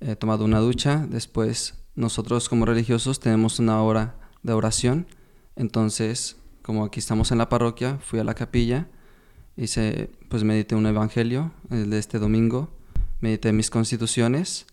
[0.00, 1.06] he tomado una ducha.
[1.08, 5.06] Después, nosotros como religiosos tenemos una hora de oración.
[5.56, 8.88] Entonces, como aquí estamos en la parroquia, fui a la capilla,
[9.56, 12.70] hice, pues medité un evangelio, el de este domingo,
[13.20, 14.66] medité mis constituciones.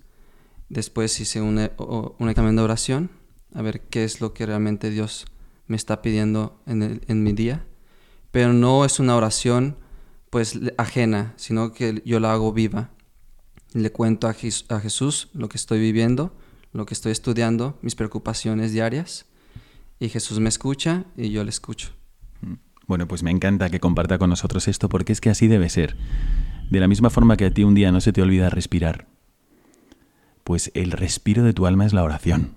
[0.70, 1.70] Después hice un,
[2.18, 3.10] un examen de oración
[3.54, 5.26] a ver qué es lo que realmente Dios
[5.68, 7.66] me está pidiendo en, el- en mi día.
[8.32, 9.76] Pero no es una oración
[10.30, 12.90] pues ajena, sino que yo la hago viva.
[13.74, 16.36] Le cuento a, Jes- a Jesús lo que estoy viviendo,
[16.74, 19.26] lo que estoy estudiando, mis preocupaciones diarias.
[20.00, 21.90] Y Jesús me escucha y yo le escucho.
[22.88, 25.96] Bueno, pues me encanta que comparta con nosotros esto porque es que así debe ser.
[26.70, 29.08] De la misma forma que a ti un día no se te olvida respirar,
[30.44, 32.56] pues el respiro de tu alma es la oración.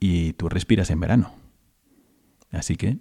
[0.00, 1.34] Y tú respiras en verano.
[2.50, 2.98] Así que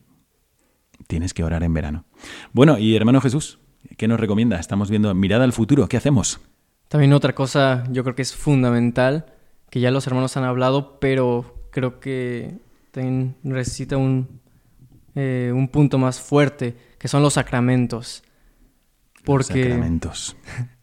[1.08, 2.06] tienes que orar en verano.
[2.52, 3.60] Bueno, y hermano Jesús,
[3.98, 4.60] ¿qué nos recomienda?
[4.60, 6.40] Estamos viendo mirada al futuro, ¿qué hacemos?
[6.88, 9.26] También otra cosa yo creo que es fundamental,
[9.70, 12.56] que ya los hermanos han hablado, pero creo que
[12.92, 14.40] también necesita un,
[15.16, 18.24] eh, un punto más fuerte, que son los sacramentos.
[19.24, 20.36] Porque, Sacramentos.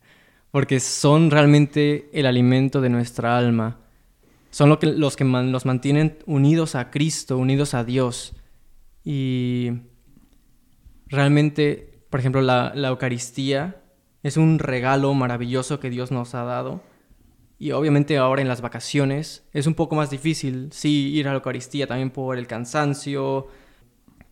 [0.53, 3.79] porque son realmente el alimento de nuestra alma.
[4.51, 8.37] Son lo que, los que man- nos mantienen unidos a Cristo, unidos a Dios.
[9.05, 9.71] Y
[11.09, 13.77] realmente, por ejemplo, la, Eucaristía
[14.23, 16.81] es un regalo maravilloso que Dios nos ha dado.
[17.59, 21.37] Y obviamente ahora en las vacaciones es un poco más difícil, sí, ir a la
[21.37, 23.49] Eucaristía también por el cansancio,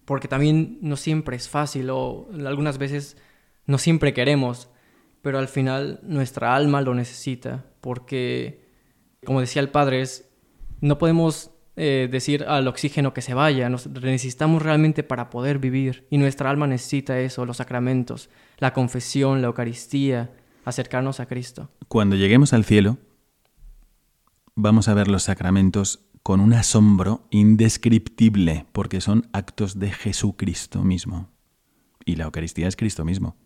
[0.07, 3.19] porque también no siempre es fácil o algunas veces
[3.67, 4.71] no siempre queremos,
[5.21, 8.65] pero al final nuestra alma lo necesita, porque,
[9.27, 10.31] como decía el padre, es,
[10.81, 16.07] no podemos eh, decir al oxígeno que se vaya, nos necesitamos realmente para poder vivir
[16.11, 20.31] y nuestra alma necesita eso, los sacramentos, la confesión, la Eucaristía,
[20.65, 21.71] acercarnos a Cristo.
[21.89, 22.99] Cuando lleguemos al cielo,
[24.55, 31.29] vamos a ver los sacramentos con un asombro indescriptible, porque son actos de Jesucristo mismo.
[32.07, 33.37] Y la Eucaristía es Cristo mismo.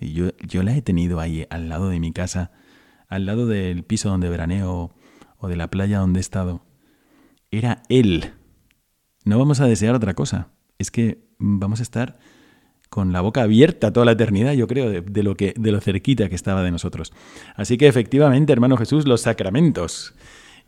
[0.00, 2.50] Y yo, yo la he tenido ahí al lado de mi casa,
[3.08, 4.90] al lado del piso donde veraneo
[5.38, 6.62] o de la playa donde he estado.
[7.58, 8.32] Era Él.
[9.24, 10.48] No vamos a desear otra cosa.
[10.78, 12.18] Es que vamos a estar
[12.88, 16.28] con la boca abierta toda la eternidad, yo creo, de, lo que, de lo cerquita
[16.28, 17.12] que estaba de nosotros.
[17.54, 20.14] Así que efectivamente, hermano Jesús, los sacramentos.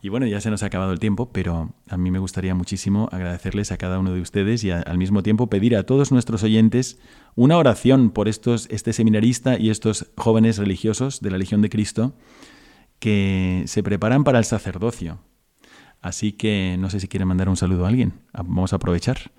[0.00, 3.08] Y bueno, ya se nos ha acabado el tiempo, pero a mí me gustaría muchísimo
[3.10, 7.00] agradecerles a cada uno de ustedes y al mismo tiempo pedir a todos nuestros oyentes
[7.34, 12.14] una oración por estos, este seminarista y estos jóvenes religiosos de la Legión de Cristo
[13.00, 15.18] que se preparan para el sacerdocio.
[16.02, 18.14] Así que no sé si quieren mandar un saludo a alguien.
[18.32, 19.32] Ah, Vamos a aprovechar.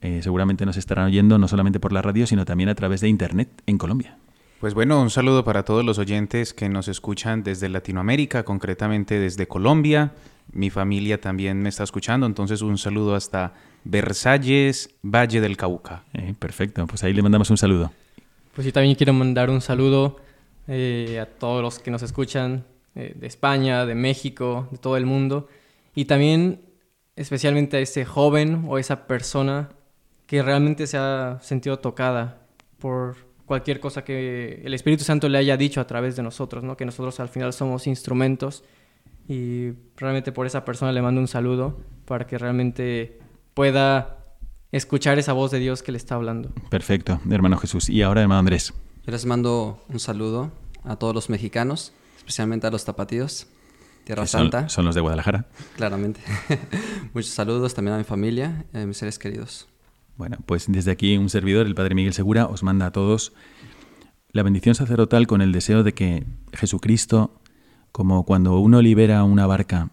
[0.00, 3.08] Eh, seguramente nos estarán oyendo no solamente por la radio, sino también a través de
[3.08, 4.16] Internet en Colombia.
[4.60, 9.48] Pues bueno, un saludo para todos los oyentes que nos escuchan desde Latinoamérica, concretamente desde
[9.48, 10.12] Colombia.
[10.52, 16.04] Mi familia también me está escuchando, entonces un saludo hasta Versalles, Valle del Cauca.
[16.12, 17.90] Eh, perfecto, pues ahí le mandamos un saludo.
[18.54, 20.18] Pues yo también quiero mandar un saludo
[20.68, 22.64] eh, a todos los que nos escuchan
[22.94, 25.48] eh, de España, de México, de todo el mundo.
[25.94, 26.62] Y también
[27.16, 29.70] especialmente a ese joven o esa persona
[30.26, 32.46] que realmente se ha sentido tocada
[32.78, 33.16] por
[33.46, 36.76] cualquier cosa que el Espíritu Santo le haya dicho a través de nosotros, ¿no?
[36.76, 38.62] que nosotros al final somos instrumentos.
[39.28, 43.18] Y realmente por esa persona le mando un saludo para que realmente
[43.54, 44.16] pueda
[44.72, 46.50] escuchar esa voz de Dios que le está hablando.
[46.70, 47.88] Perfecto, hermano Jesús.
[47.88, 48.72] Y ahora, hermano Andrés.
[49.04, 50.52] Yo les mando un saludo
[50.84, 53.48] a todos los mexicanos, especialmente a los tapatíos,
[54.10, 54.68] Tierra son, Santa.
[54.68, 55.46] son los de Guadalajara.
[55.76, 56.20] Claramente.
[57.14, 59.68] Muchos saludos también a mi familia y a mis seres queridos.
[60.16, 63.32] Bueno, pues desde aquí un servidor, el Padre Miguel Segura, os manda a todos
[64.32, 67.40] la bendición sacerdotal con el deseo de que Jesucristo,
[67.92, 69.90] como cuando uno libera una barca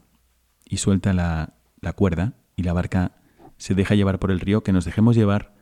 [0.65, 3.11] y suelta la, la cuerda y la barca
[3.57, 5.53] se deja llevar por el río, que nos dejemos llevar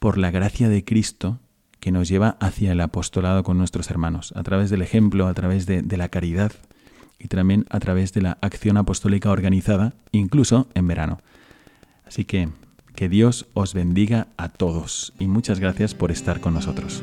[0.00, 1.38] por la gracia de Cristo
[1.78, 5.64] que nos lleva hacia el apostolado con nuestros hermanos, a través del ejemplo, a través
[5.66, 6.50] de, de la caridad
[7.20, 11.18] y también a través de la acción apostólica organizada, incluso en verano.
[12.04, 12.48] Así que
[12.94, 17.02] que Dios os bendiga a todos y muchas gracias por estar con nosotros.